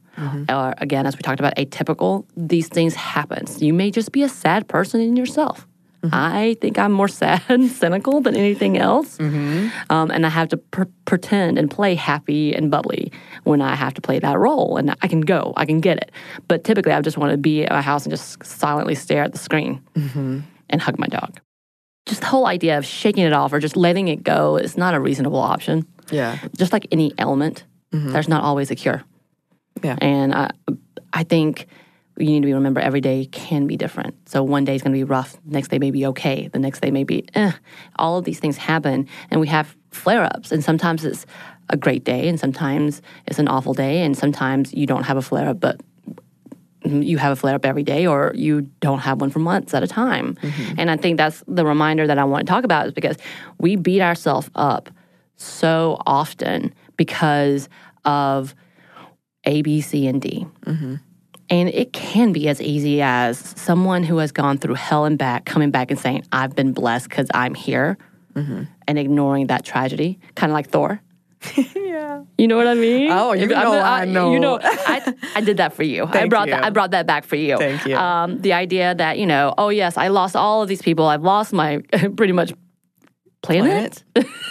[0.51, 2.27] Or again, as we talked about, atypical.
[2.37, 3.47] These things happen.
[3.59, 5.67] You may just be a sad person in yourself.
[6.13, 9.19] I think I'm more sad and cynical than anything else.
[9.91, 13.13] Um, and I have to pr- pretend and play happy and bubbly
[13.45, 14.79] when I have to play that role.
[14.79, 16.11] And I can go, I can get it.
[16.49, 19.33] But typically, I just want to be at my house and just silently stare at
[19.33, 19.83] the screen
[20.71, 21.39] and hug my dog.
[22.07, 24.95] Just the whole idea of shaking it off or just letting it go is not
[24.95, 25.87] a reasonable option.
[26.11, 26.39] Yeah.
[26.57, 29.03] Just like any ailment, there's not always a cure.
[29.83, 29.97] Yeah.
[30.01, 30.51] And I,
[31.13, 31.67] I think
[32.19, 34.29] you need to be remember every day can be different.
[34.29, 36.81] So one day is going to be rough, next day may be okay, the next
[36.81, 37.53] day may be eh.
[37.97, 41.27] All of these things happen, and we have flare ups, and sometimes it's
[41.69, 45.23] a great day, and sometimes it's an awful day, and sometimes you don't have a
[45.23, 45.81] flare up, but
[46.85, 49.83] you have a flare up every day or you don't have one for months at
[49.83, 50.35] a time.
[50.37, 50.75] Mm-hmm.
[50.79, 53.17] And I think that's the reminder that I want to talk about is because
[53.59, 54.91] we beat ourselves up
[55.37, 57.69] so often because
[58.05, 58.55] of
[59.45, 60.47] A, B, C, and D.
[60.67, 60.97] Mm-hmm.
[61.51, 65.45] And it can be as easy as someone who has gone through hell and back
[65.45, 67.99] coming back and saying, I've been blessed because I'm here,
[68.35, 68.65] mm-hmm.
[68.87, 71.03] and ignoring that tragedy, kind of like Thor.
[71.75, 72.23] yeah.
[72.37, 73.11] You know what I mean?
[73.11, 74.33] Oh, you If- I'm know I know.
[74.33, 76.05] You know, I, I did that for you.
[76.05, 76.55] I brought you.
[76.55, 76.65] that.
[76.65, 77.57] I brought that back for you.
[77.57, 77.97] Thank you.
[77.97, 81.07] Um, the idea that you know, oh yes, I lost all of these people.
[81.07, 81.79] I've lost my
[82.17, 82.53] pretty much
[83.43, 84.05] planet.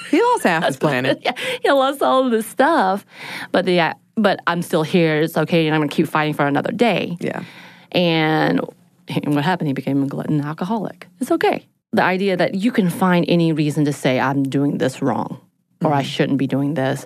[0.10, 1.20] He lost half his planet.
[1.22, 3.06] yeah, he lost all of this stuff,
[3.52, 5.22] but the uh, but I'm still here.
[5.22, 7.18] It's okay, and I'm gonna keep fighting for another day.
[7.20, 7.44] Yeah.
[7.92, 8.62] And,
[9.08, 9.68] and what happened?
[9.68, 11.08] He became a glutton alcoholic.
[11.20, 11.68] It's okay.
[11.92, 15.42] The idea that you can find any reason to say, I'm doing this wrong
[15.84, 17.06] or I shouldn't be doing this.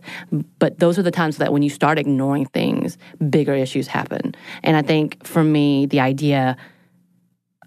[0.59, 2.97] But those are the times that when you start ignoring things,
[3.29, 4.35] bigger issues happen.
[4.63, 6.57] And I think for me, the idea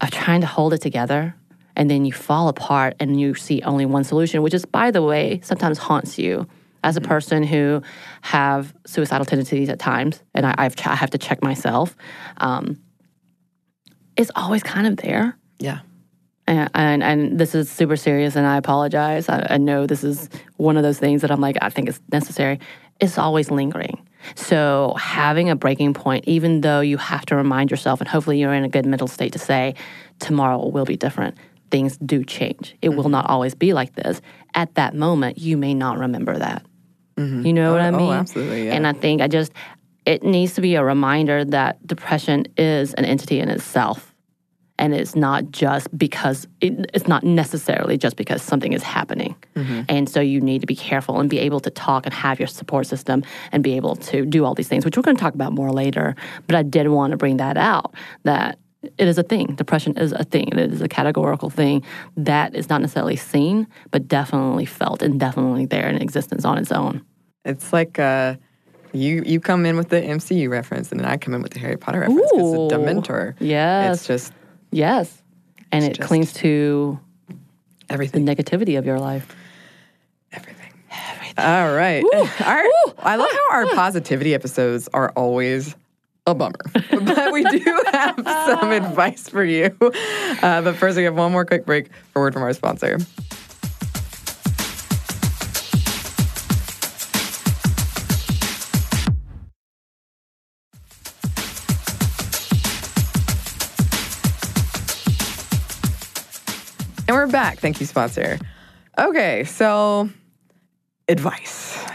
[0.01, 1.35] of trying to hold it together
[1.75, 5.01] and then you fall apart and you see only one solution, which is, by the
[5.01, 6.47] way, sometimes haunts you.
[6.83, 7.81] As a person who
[8.21, 11.97] have suicidal tendencies at times, and I, I've, I have to check myself,
[12.37, 12.79] um,
[14.15, 15.37] it's always kind of there.
[15.59, 15.79] Yeah.
[16.47, 19.27] And, and and this is super serious, and I apologize.
[19.27, 21.99] I, I know this is one of those things that I'm like, I think it's
[22.11, 22.59] necessary.
[22.99, 24.07] It's always lingering.
[24.35, 28.53] So having a breaking point, even though you have to remind yourself, and hopefully you're
[28.53, 29.75] in a good mental state to say,
[30.19, 31.37] tomorrow will be different.
[31.69, 32.75] Things do change.
[32.81, 33.11] It will mm-hmm.
[33.11, 34.21] not always be like this.
[34.53, 36.65] At that moment, you may not remember that.
[37.17, 37.45] Mm-hmm.
[37.45, 38.01] You know what I mean?
[38.01, 38.13] oh, mean?
[38.13, 38.73] absolutely, yeah.
[38.73, 39.51] And I think I just,
[40.05, 44.13] it needs to be a reminder that depression is an entity in itself.
[44.79, 49.35] And it's not just because, it, it's not necessarily just because something is happening.
[49.89, 52.47] And so you need to be careful and be able to talk and have your
[52.47, 55.33] support system and be able to do all these things, which we're going to talk
[55.33, 56.15] about more later.
[56.45, 59.55] But I did want to bring that out that it is a thing.
[59.55, 60.49] Depression is a thing.
[60.49, 61.83] It is a categorical thing
[62.15, 66.71] that is not necessarily seen, but definitely felt and definitely there in existence on its
[66.71, 67.03] own.
[67.43, 68.35] It's like uh,
[68.93, 71.59] you you come in with the MCU reference, and then I come in with the
[71.59, 73.35] Harry Potter reference because the Dementor.
[73.39, 73.97] Yes.
[73.97, 74.33] It's just
[74.71, 75.21] Yes.
[75.71, 76.99] And it clings to
[77.89, 79.35] everything, the negativity of your life.
[80.31, 80.71] Everything.
[80.91, 81.45] Everything.
[81.45, 82.03] All right.
[82.13, 82.63] Our,
[82.99, 85.75] I love how our positivity episodes are always
[86.25, 89.75] a bummer, but we do have some advice for you.
[89.81, 92.99] Uh, but first, we have one more quick break for word from our sponsor.
[107.27, 107.59] We're back.
[107.59, 108.39] Thank you, sponsor.
[108.97, 110.09] Okay, so
[111.09, 111.85] advice.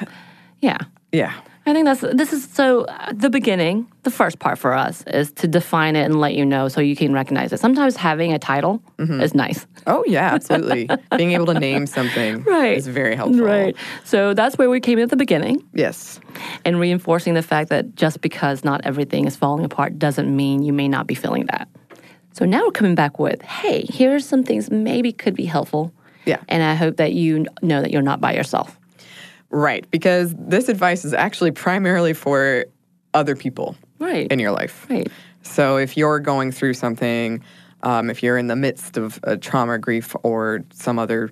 [0.60, 0.76] Yeah.
[1.10, 1.32] Yeah.
[1.64, 5.30] I think that's this is so uh, the beginning, the first part for us is
[5.34, 7.60] to define it and let you know so you can recognize it.
[7.60, 9.64] Sometimes having a title is nice.
[9.86, 10.88] Oh yeah, absolutely.
[11.16, 12.76] Being able to name something Right.
[12.76, 13.44] is very helpful.
[13.44, 13.76] Right.
[14.04, 16.18] So that's where we came in at the beginning Yes.
[16.64, 20.72] and reinforcing the fact that just because not everything is falling apart doesn't mean you
[20.72, 21.68] may not be feeling that.
[22.32, 25.92] So now we're coming back with, hey, here's some things maybe could be helpful.
[26.24, 26.40] Yeah.
[26.48, 28.78] And I hope that you know that you're not by yourself.
[29.50, 29.88] Right.
[29.90, 32.64] Because this advice is actually primarily for
[33.12, 34.26] other people Right.
[34.32, 34.86] in your life.
[34.88, 35.08] Right.
[35.42, 37.42] So if you're going through something,
[37.82, 41.30] um, if you're in the midst of a trauma, grief, or some other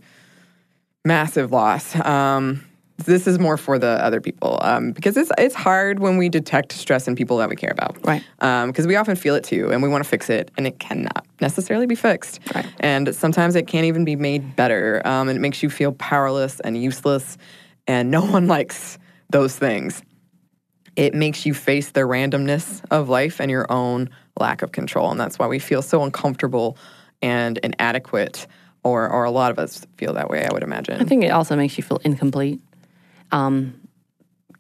[1.05, 2.65] massive loss, um,
[3.05, 6.73] this is more for the other people um, because it's it's hard when we detect
[6.73, 7.97] stress in people that we care about.
[8.05, 8.23] Right.
[8.39, 11.27] Because we often feel it too, and we want to fix it, and it cannot
[11.41, 12.41] necessarily be fixed.
[12.55, 12.67] Right.
[12.81, 16.61] And sometimes it can't even be made better, um, and it makes you feel powerless
[16.61, 17.37] and useless,
[17.87, 18.99] and no one likes
[19.31, 20.03] those things
[20.97, 25.11] it makes you face the randomness of life and your own lack of control.
[25.11, 26.77] And that's why we feel so uncomfortable
[27.23, 28.47] and inadequate,
[28.83, 31.01] or, or a lot of us feel that way, I would imagine.
[31.01, 32.61] I think it also makes you feel incomplete.
[33.33, 33.81] Um,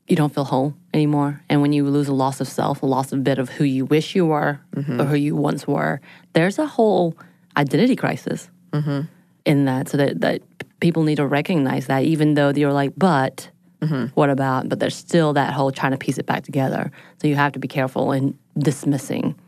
[0.07, 1.41] you don't feel whole anymore.
[1.49, 3.65] And when you lose a loss of self, a loss of a bit of who
[3.65, 5.01] you wish you were mm-hmm.
[5.01, 6.01] or who you once were,
[6.33, 7.17] there's a whole
[7.57, 9.03] identity crisis mm-hmm.
[9.45, 9.89] in that.
[9.89, 10.43] So that, that
[10.81, 14.07] people need to recognize that, even though you're like, but mm-hmm.
[14.15, 14.69] what about?
[14.69, 16.91] But there's still that whole trying to piece it back together.
[17.23, 19.39] So you have to be careful in dismissing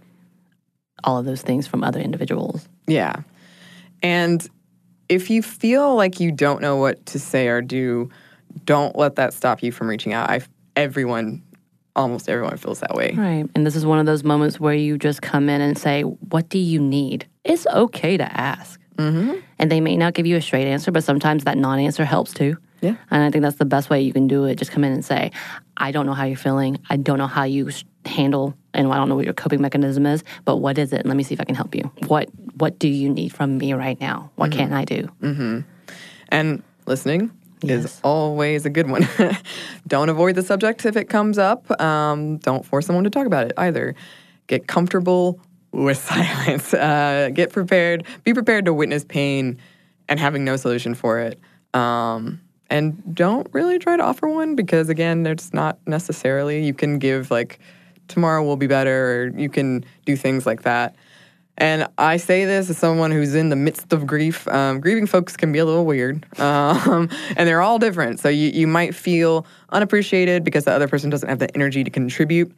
[1.03, 2.69] all of those things from other individuals.
[2.87, 3.23] Yeah.
[4.01, 4.49] And
[5.09, 8.11] if you feel like you don't know what to say or do,
[8.65, 10.31] don't let that stop you from reaching out.
[10.31, 10.41] I
[10.77, 11.43] everyone
[11.95, 13.15] almost everyone feels that way.
[13.17, 13.45] Right.
[13.55, 16.49] And this is one of those moments where you just come in and say, What
[16.49, 17.27] do you need?
[17.45, 18.81] It's okay to ask.
[18.97, 19.41] Mm-hmm.
[19.59, 22.33] And they may not give you a straight answer, but sometimes that non answer helps
[22.33, 22.57] too.
[22.81, 22.97] Yeah.
[23.11, 24.57] And I think that's the best way you can do it.
[24.57, 25.31] Just come in and say,
[25.77, 26.79] I don't know how you're feeling.
[26.91, 27.71] I don't know how you
[28.05, 31.01] handle, and I don't know what your coping mechanism is, but what is it?
[31.01, 31.91] And let me see if I can help you.
[32.09, 34.31] What What do you need from me right now?
[34.35, 35.09] What can I do?
[36.29, 37.31] And listening
[37.63, 37.85] Yes.
[37.85, 39.09] is always a good one.
[39.87, 41.71] don't avoid the subject if it comes up.
[41.81, 43.95] Um, don't force someone to talk about it either.
[44.47, 46.75] Get comfortable with silence.
[46.75, 48.05] Uh, get prepared.
[48.25, 49.59] Be prepared to witness pain
[50.09, 51.41] and having no solution for it.
[51.75, 56.65] Um, and don't really try to offer one because, again, it's not necessarily.
[56.65, 57.59] You can give, like,
[58.09, 60.97] tomorrow will be better, or you can do things like that.
[61.59, 64.49] And I say this as someone who's in the midst of grief.
[64.49, 68.21] Um, grieving folks can be a little weird, um, and they're all different.
[68.21, 71.91] So you, you might feel unappreciated because the other person doesn't have the energy to
[71.91, 72.55] contribute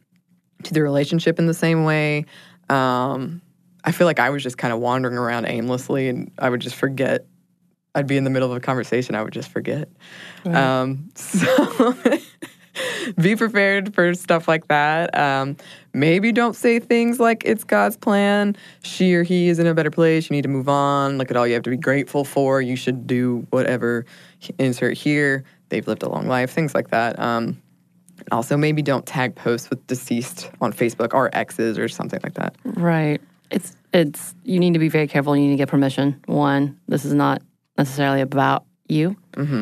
[0.63, 2.25] to the relationship in the same way.
[2.69, 3.41] Um,
[3.83, 6.75] I feel like I was just kind of wandering around aimlessly, and I would just
[6.75, 7.25] forget.
[7.93, 9.87] I'd be in the middle of a conversation, I would just forget.
[10.43, 11.95] Um, so
[13.21, 15.17] be prepared for stuff like that.
[15.17, 15.57] Um,
[15.93, 18.55] maybe don't say things like it's God's plan.
[18.83, 20.29] She or he is in a better place.
[20.29, 21.17] You need to move on.
[21.17, 22.61] Look at all you have to be grateful for.
[22.61, 24.05] You should do whatever.
[24.59, 25.43] Insert here.
[25.69, 26.51] They've lived a long life.
[26.51, 27.17] Things like that.
[27.19, 27.61] Um,
[28.31, 32.55] also, maybe don't tag posts with deceased on Facebook or exes or something like that.
[32.63, 33.21] Right.
[33.51, 35.35] It's it's you need to be very careful.
[35.35, 36.21] You need to get permission.
[36.25, 37.41] One, this is not
[37.77, 39.15] necessarily about you.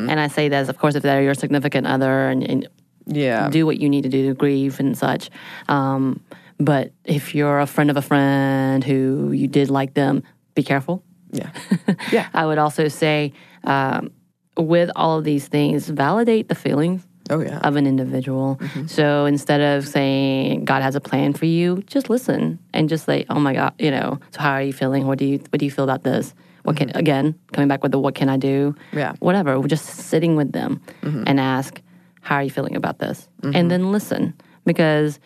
[0.08, 2.68] And I say that as, of course, if they're your significant other and, and
[3.06, 3.48] Yeah.
[3.50, 5.30] do what you need to do to grieve and such.
[5.68, 6.20] Um,
[6.58, 10.22] but if you're a friend of a friend who you did like them,
[10.54, 11.02] be careful.
[11.32, 11.50] yeah.
[12.12, 12.28] Yeah.
[12.32, 13.32] I would also say,
[13.64, 14.10] um,
[14.56, 17.58] with all of these things, validate the feelings Oh, yeah.
[17.60, 18.60] of an individual.
[18.86, 23.24] So instead of saying God has a plan for you, just listen and just say,
[23.30, 25.06] "Oh my God, you know, so how are you feeling?
[25.06, 26.34] What do you what do you feel about this?
[26.64, 28.74] What can again coming back with the what can I do?
[28.92, 29.14] Yeah.
[29.20, 29.60] whatever.
[29.66, 31.80] Just sitting with them and ask,
[32.24, 34.34] "How are you feeling about this?" And then listen
[34.64, 35.20] because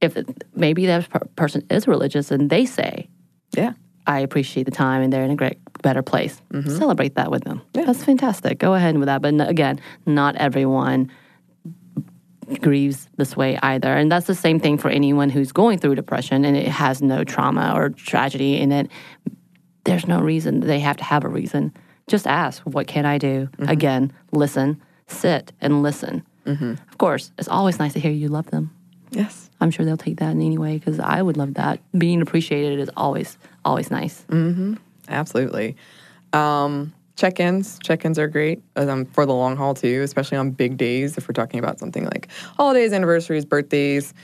[0.00, 3.08] if it, maybe that per- person is religious and they say,
[3.56, 3.72] yeah.
[4.06, 6.40] I appreciate the time and they're in a great, better place.
[6.52, 6.76] Mm-hmm.
[6.76, 7.60] Celebrate that with them.
[7.72, 8.58] That's fantastic.
[8.58, 9.20] Go ahead with that.
[9.20, 11.10] But again, not everyone
[12.62, 13.92] grieves this way either.
[13.92, 17.22] And that's the same thing for anyone who's going through depression and it has no
[17.22, 18.90] trauma or tragedy in it.
[19.84, 20.60] There's no reason.
[20.60, 21.74] They have to have a reason.
[22.06, 23.50] Just ask, what can I do?
[23.58, 23.68] Mm-hmm.
[23.68, 26.24] Again, listen, sit and listen.
[26.46, 28.70] Of course, it's always nice to hear you love them.
[29.10, 29.50] Yes.
[29.60, 31.80] I'm sure they'll take that in any way because I would love that.
[31.96, 34.24] Being appreciated is always, always nice.
[35.08, 35.76] Absolutely.
[36.32, 41.18] Um, check-ins, check-ins are great um, for the long haul too, especially on big days.
[41.18, 44.14] If we're talking about something like holidays, anniversaries, birthdays,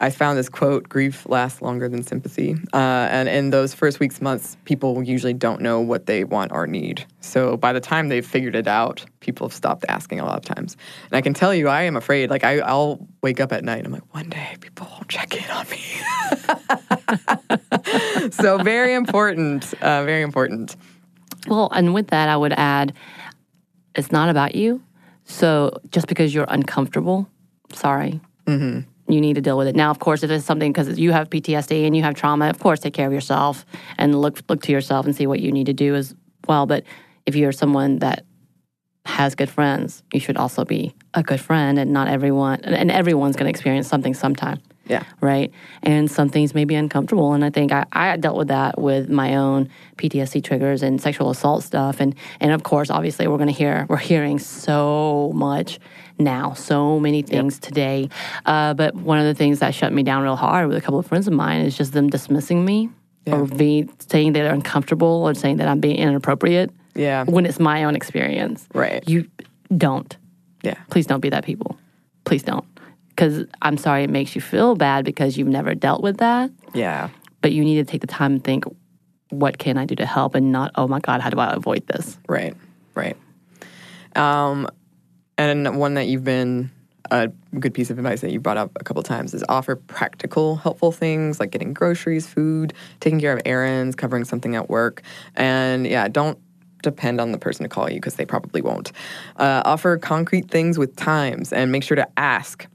[0.00, 4.20] I found this quote: "Grief lasts longer than sympathy." Uh, and in those first weeks,
[4.20, 7.04] months, people usually don't know what they want or need.
[7.20, 10.44] So by the time they've figured it out, people have stopped asking a lot of
[10.44, 10.76] times.
[11.10, 12.30] And I can tell you, I am afraid.
[12.30, 15.34] Like I, I'll wake up at night, and I'm like, one day people won't check
[15.34, 15.82] in on me.
[18.30, 20.76] so very important, uh, very important.
[21.48, 22.92] Well, and with that, I would add
[23.94, 24.82] it's not about you.
[25.24, 27.28] So just because you're uncomfortable,
[27.72, 28.20] sorry.
[29.08, 29.76] You need to deal with it.
[29.76, 32.58] Now, of course, if it's something because you have PTSD and you have trauma, of
[32.58, 33.64] course, take care of yourself
[33.96, 36.14] and look look to yourself and see what you need to do as
[36.46, 36.66] well.
[36.66, 36.84] But
[37.24, 38.24] if you're someone that
[39.06, 43.36] has good friends, you should also be a good friend, and not everyone and everyone's
[43.36, 45.04] going to experience something sometime Yeah.
[45.20, 45.52] right?
[45.82, 47.32] And some things may be uncomfortable.
[47.34, 51.30] And I think I, I dealt with that with my own PTSD triggers and sexual
[51.30, 52.00] assault stuff.
[52.00, 55.78] And and of course, obviously, we're going to hear we're hearing so much
[56.18, 58.08] now, so many things today.
[58.46, 60.98] Uh, but one of the things that shut me down real hard with a couple
[60.98, 62.90] of friends of mine is just them dismissing me.
[63.26, 67.24] Or being saying that they're uncomfortable or saying that I'm being inappropriate Yeah.
[67.24, 68.66] when it's my own experience.
[68.72, 69.06] Right.
[69.06, 69.28] You
[69.76, 70.16] don't.
[70.62, 70.76] Yeah.
[70.88, 71.78] Please don't be that people.
[72.24, 72.64] Please don't.
[73.18, 76.52] Because I'm sorry it makes you feel bad because you've never dealt with that.
[76.72, 77.08] Yeah.
[77.42, 78.62] But you need to take the time and think,
[79.30, 80.36] what can I do to help?
[80.36, 82.16] And not, oh my God, how do I avoid this?
[82.28, 82.54] Right.
[82.94, 83.16] Right.
[84.14, 84.68] Um,
[85.36, 86.70] and one that you've been
[87.10, 87.26] a
[87.58, 90.92] good piece of advice that you brought up a couple times is offer practical, helpful
[90.92, 95.02] things like getting groceries, food, taking care of errands, covering something at work,
[95.34, 96.38] and yeah, don't
[96.84, 98.92] depend on the person to call you because they probably won't.
[99.36, 102.68] Uh, offer concrete things with times and make sure to ask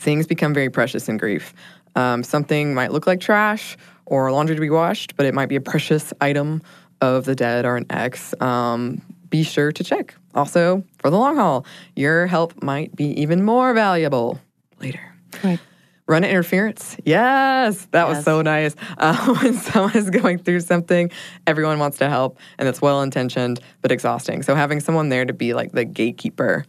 [0.00, 1.54] things become very precious in grief.
[1.94, 3.76] Um, something might look like trash
[4.06, 6.62] or laundry to be washed, but it might be a precious item
[7.00, 8.34] of the dead or an ex.
[8.40, 10.14] Um, be sure to check.
[10.34, 14.40] Also, for the long haul, your help might be even more valuable
[14.80, 15.00] later.
[15.44, 15.60] Right.
[16.06, 16.96] Run interference.
[17.04, 18.74] Yes, that was so nice.
[18.98, 21.10] Uh, when someone is going through something,
[21.46, 24.42] everyone wants to help, and it's well intentioned but exhausting.
[24.42, 26.64] So having someone there to be like the gatekeeper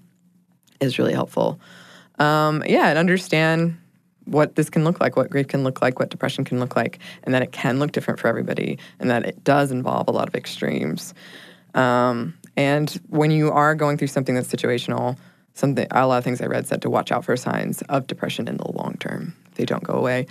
[0.79, 1.59] is really helpful.
[2.21, 3.77] Um, yeah, and understand
[4.25, 6.99] what this can look like, what grief can look like, what depression can look like,
[7.23, 10.27] and that it can look different for everybody, and that it does involve a lot
[10.27, 11.15] of extremes.
[11.73, 15.17] Um, and when you are going through something that's situational,
[15.55, 18.47] something a lot of things I read said to watch out for signs of depression
[18.47, 19.35] in the long term.
[19.55, 20.27] They don't go away.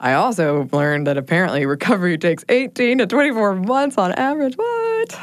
[0.00, 4.56] I also learned that apparently recovery takes 18 to 24 months on average.
[4.56, 5.20] What?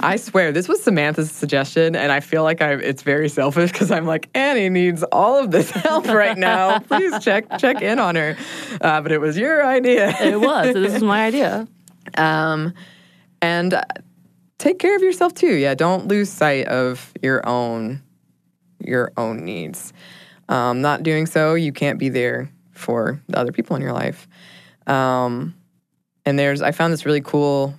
[0.00, 3.90] I swear this was Samantha's suggestion, and I feel like I it's very selfish because
[3.90, 6.78] I'm like Anney needs all of this help right now.
[6.80, 8.36] Please check check in on her.
[8.80, 10.14] Uh, but it was your idea.
[10.20, 10.74] It was.
[10.74, 11.68] this is my idea.
[12.16, 12.74] Um,
[13.42, 13.84] and uh,
[14.58, 15.54] take care of yourself too.
[15.54, 18.02] Yeah, don't lose sight of your own
[18.80, 19.92] your own needs.
[20.48, 24.28] Um, not doing so, you can't be there for the other people in your life.
[24.86, 25.54] Um,
[26.24, 27.74] and there's I found this really cool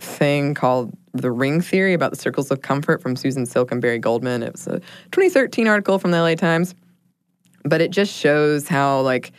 [0.00, 3.98] thing called the ring theory about the circles of comfort from Susan Silk and Barry
[3.98, 4.42] Goldman.
[4.42, 4.80] It was a
[5.12, 6.74] 2013 article from the LA Times,
[7.64, 9.32] but it just shows how like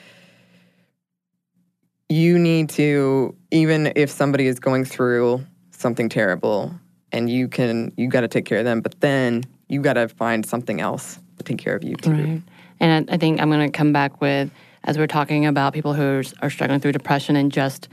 [2.09, 6.73] you need to even if somebody is going through something terrible
[7.11, 10.07] and you can you got to take care of them but then you got to
[10.07, 12.41] find something else to take care of you too Right.
[12.80, 14.51] And I think I'm going to come back with,
[14.84, 17.88] as we're talking about people who are struggling through depression and just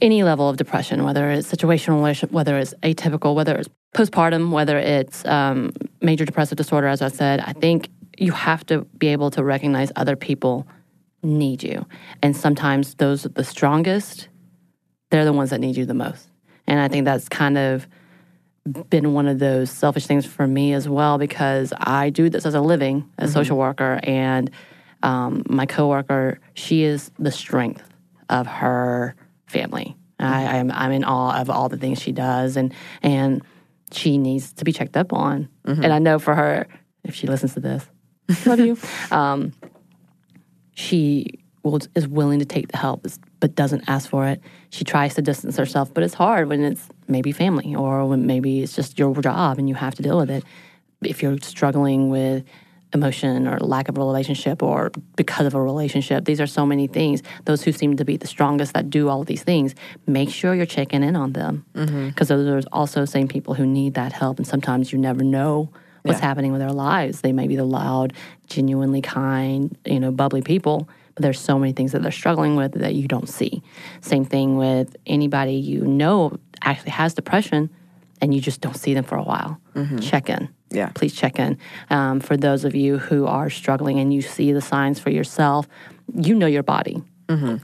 [0.00, 5.24] any level of depression, whether it's situational, whether it's atypical, whether it's postpartum, whether it's
[5.26, 7.88] um, major depressive disorder, as I said, I think
[8.18, 10.66] you have to be able to recognize other people
[11.22, 11.86] need you.
[12.22, 14.28] And sometimes those are the strongest,
[15.10, 16.28] they're the ones that need you the most.
[16.66, 17.86] And I think that's kind of
[18.88, 22.54] been one of those selfish things for me as well because I do this as
[22.54, 24.50] a living, as a social worker, and
[25.02, 27.92] um, my coworker, she is the strength
[28.28, 29.16] of her
[29.52, 29.96] family.
[30.18, 32.72] I, I'm I'm in awe of all the things she does, and
[33.02, 33.42] and
[33.90, 35.48] she needs to be checked up on.
[35.82, 36.66] And I know for her,
[37.04, 37.84] if she listens to this,
[38.46, 38.76] love you.
[39.10, 39.52] Um,
[40.74, 43.06] she will, is willing to take the help
[43.40, 44.40] but doesn't ask for it.
[44.70, 48.62] She tries to distance herself, but it's hard when it's maybe family or when maybe
[48.62, 50.44] it's just your job and you have to deal with it.
[51.02, 52.44] If you're struggling with
[52.94, 56.86] emotion or lack of a relationship or because of a relationship, these are so many
[56.86, 57.22] things.
[57.44, 59.74] Those who seem to be the strongest that do all of these things,
[60.06, 62.08] make sure you're checking in on them mm-hmm.
[62.08, 64.38] because those are also same people who need that help.
[64.38, 65.70] And sometimes you never know
[66.02, 66.26] what's Yeah.
[66.26, 67.20] happening with their lives.
[67.20, 68.12] They may be the loud,
[68.48, 72.72] genuinely kind, you know, bubbly people, but there's so many things that they're struggling with
[72.72, 73.62] that you don't see.
[74.00, 77.70] Same thing with anybody you know actually has depression
[78.20, 79.60] and you just don't see them for a while.
[79.74, 79.98] Mm-hmm.
[79.98, 80.48] Check in.
[80.72, 80.90] Yeah.
[80.94, 81.58] Please check in.
[81.90, 85.68] Um, for those of you who are struggling and you see the signs for yourself,
[86.14, 87.02] you know your body.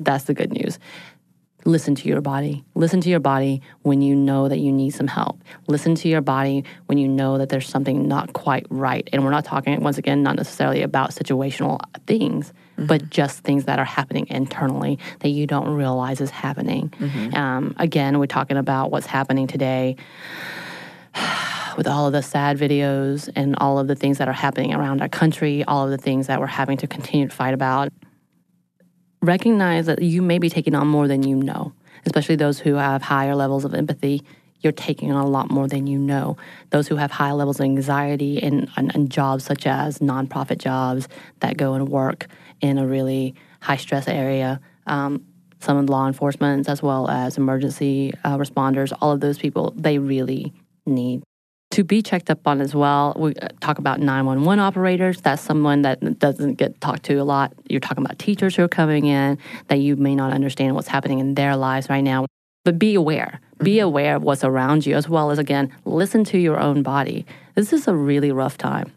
[0.01, 0.79] That's the good news
[1.69, 2.65] listen to your body.
[2.75, 5.43] Listen to your body when you know that you need some help.
[5.67, 9.09] Listen to your body when you know that there's something not quite right.
[9.13, 12.53] And we're not talking, once again, not necessarily about situational things,
[12.87, 16.93] but just things that are happening internally that you don't realize is happening.
[17.35, 19.97] Um, again, we're talking about what's happening today
[21.77, 25.01] with all of the sad videos and all of the things that are happening around
[25.01, 27.93] our country, all of the things that we're having to continue to fight about
[29.23, 31.73] recognize that you may be taking on more than you know,
[32.07, 34.23] especially those who have higher levels of empathy.
[34.61, 36.37] You're taking on a lot more than you know.
[36.71, 41.09] Those who have high levels of anxiety and, and, and jobs such as nonprofit jobs
[41.41, 42.27] that go and work
[42.61, 45.25] in a really high stress area, um,
[45.61, 49.99] some of law enforcement as well as emergency uh, responders, all of those people, they
[49.99, 50.53] really
[50.89, 51.23] need
[51.71, 53.15] to be checked up on as well.
[53.17, 55.21] We uh, talk about 911 operators.
[55.21, 57.53] That's someone that doesn't get talked to a lot.
[57.69, 61.19] You're talking about teachers who are coming in that you may not understand what's happening
[61.19, 62.27] in their lives right now.
[62.65, 63.41] But be aware.
[63.63, 67.27] Be aware of what's around you, as well as, again, listen to your own body.
[67.55, 68.93] This is a really rough time.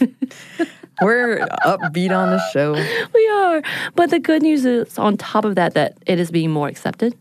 [1.02, 2.72] we're upbeat on the show
[3.14, 3.62] we are.
[3.94, 7.16] But the good news is, on top of that, that it is being more accepted.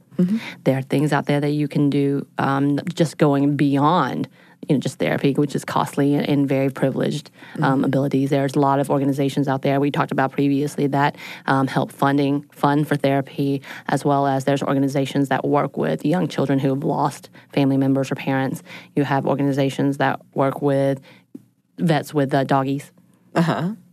[0.64, 4.28] There are things out there that you can do um, just going beyond.
[4.68, 8.30] You know, just therapy, which is costly and, and very privileged um, abilities.
[8.30, 11.16] There's a lot of organizations out there we talked about previously that
[11.46, 16.28] um, help funding fund for therapy, as well as there's organizations that work with young
[16.28, 18.62] children who have lost family members or parents.
[18.98, 21.00] You have organizations that work with
[21.78, 22.92] vets with uh, doggies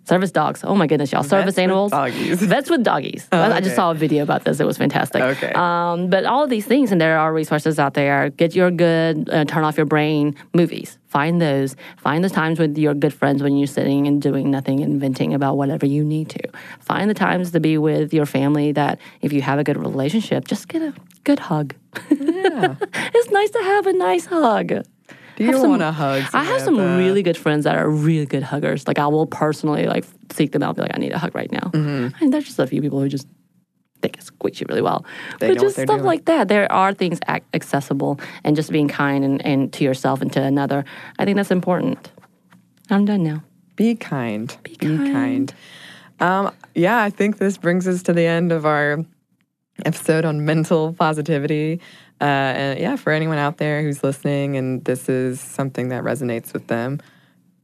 [0.06, 0.60] Service dogs.
[0.62, 1.24] Oh my goodness, y'all.
[1.24, 1.90] Service with animals.
[1.90, 2.40] doggies.
[2.42, 3.26] Vets with doggies.
[3.32, 3.60] I okay.
[3.62, 4.60] just saw a video about this.
[4.60, 5.20] It was fantastic.
[5.20, 5.50] Okay.
[5.52, 8.30] Um, but all of these things, and there are resources out there.
[8.30, 10.96] Get your good, uh, turn off your brain movies.
[11.08, 11.74] Find those.
[11.96, 15.34] Find the times with your good friends when you're sitting and doing nothing and venting
[15.34, 16.42] about whatever you need to.
[16.78, 20.46] Find the times to be with your family that if you have a good relationship,
[20.46, 20.94] just get a
[21.24, 21.74] good hug.
[22.10, 22.76] Yeah.
[22.94, 24.84] it's nice to have a nice hug.
[25.36, 26.24] Do you want to hug?
[26.32, 28.86] I have some really good friends that are really good huggers.
[28.88, 31.34] Like I will personally like seek them out, and be like, I need a hug
[31.34, 31.70] right now.
[31.72, 32.22] Mm-hmm.
[32.22, 33.28] And there's just a few people who just
[34.00, 35.04] they can squeeze you really well.
[35.40, 36.04] They but just stuff doing.
[36.04, 36.48] like that.
[36.48, 37.18] There are things
[37.54, 40.84] accessible and just being kind and, and to yourself and to another.
[41.18, 42.12] I think that's important.
[42.90, 43.42] I'm done now.
[43.74, 44.56] Be kind.
[44.62, 45.12] Be kind.
[45.12, 45.54] kind.
[46.20, 49.04] Um, yeah, I think this brings us to the end of our
[49.84, 51.80] episode on mental positivity.
[52.20, 56.52] Uh, and yeah, for anyone out there who's listening and this is something that resonates
[56.52, 57.00] with them,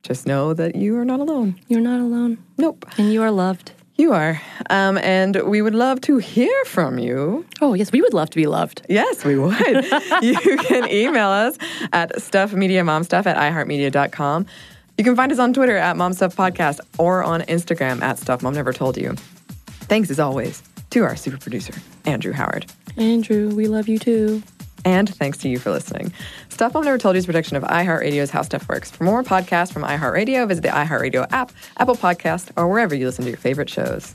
[0.02, 1.58] just know that you are not alone.
[1.68, 2.38] You're not alone.
[2.58, 3.72] Nope, And you are loved.
[3.96, 4.40] you are.
[4.68, 7.46] Um, and we would love to hear from you.
[7.60, 8.82] Oh, yes, we would love to be loved.
[8.88, 9.54] Yes, we would.
[10.22, 11.56] you can email us
[11.92, 14.46] at stuffmediamomstuff at iheartmedia.com.
[14.98, 18.72] You can find us on Twitter at momstuffpodcast or on Instagram at stuff mom never
[18.72, 19.14] told you.
[19.88, 21.74] Thanks as always to our super producer,
[22.04, 22.66] Andrew Howard.
[22.96, 24.42] Andrew, we love you too.
[24.84, 26.12] And thanks to you for listening.
[26.48, 28.90] Stuff Mom Never Told You is production of iHeartRadio's How Stuff Works.
[28.90, 33.24] For more podcasts from iHeartRadio, visit the iHeartRadio app, Apple Podcast, or wherever you listen
[33.24, 34.14] to your favorite shows.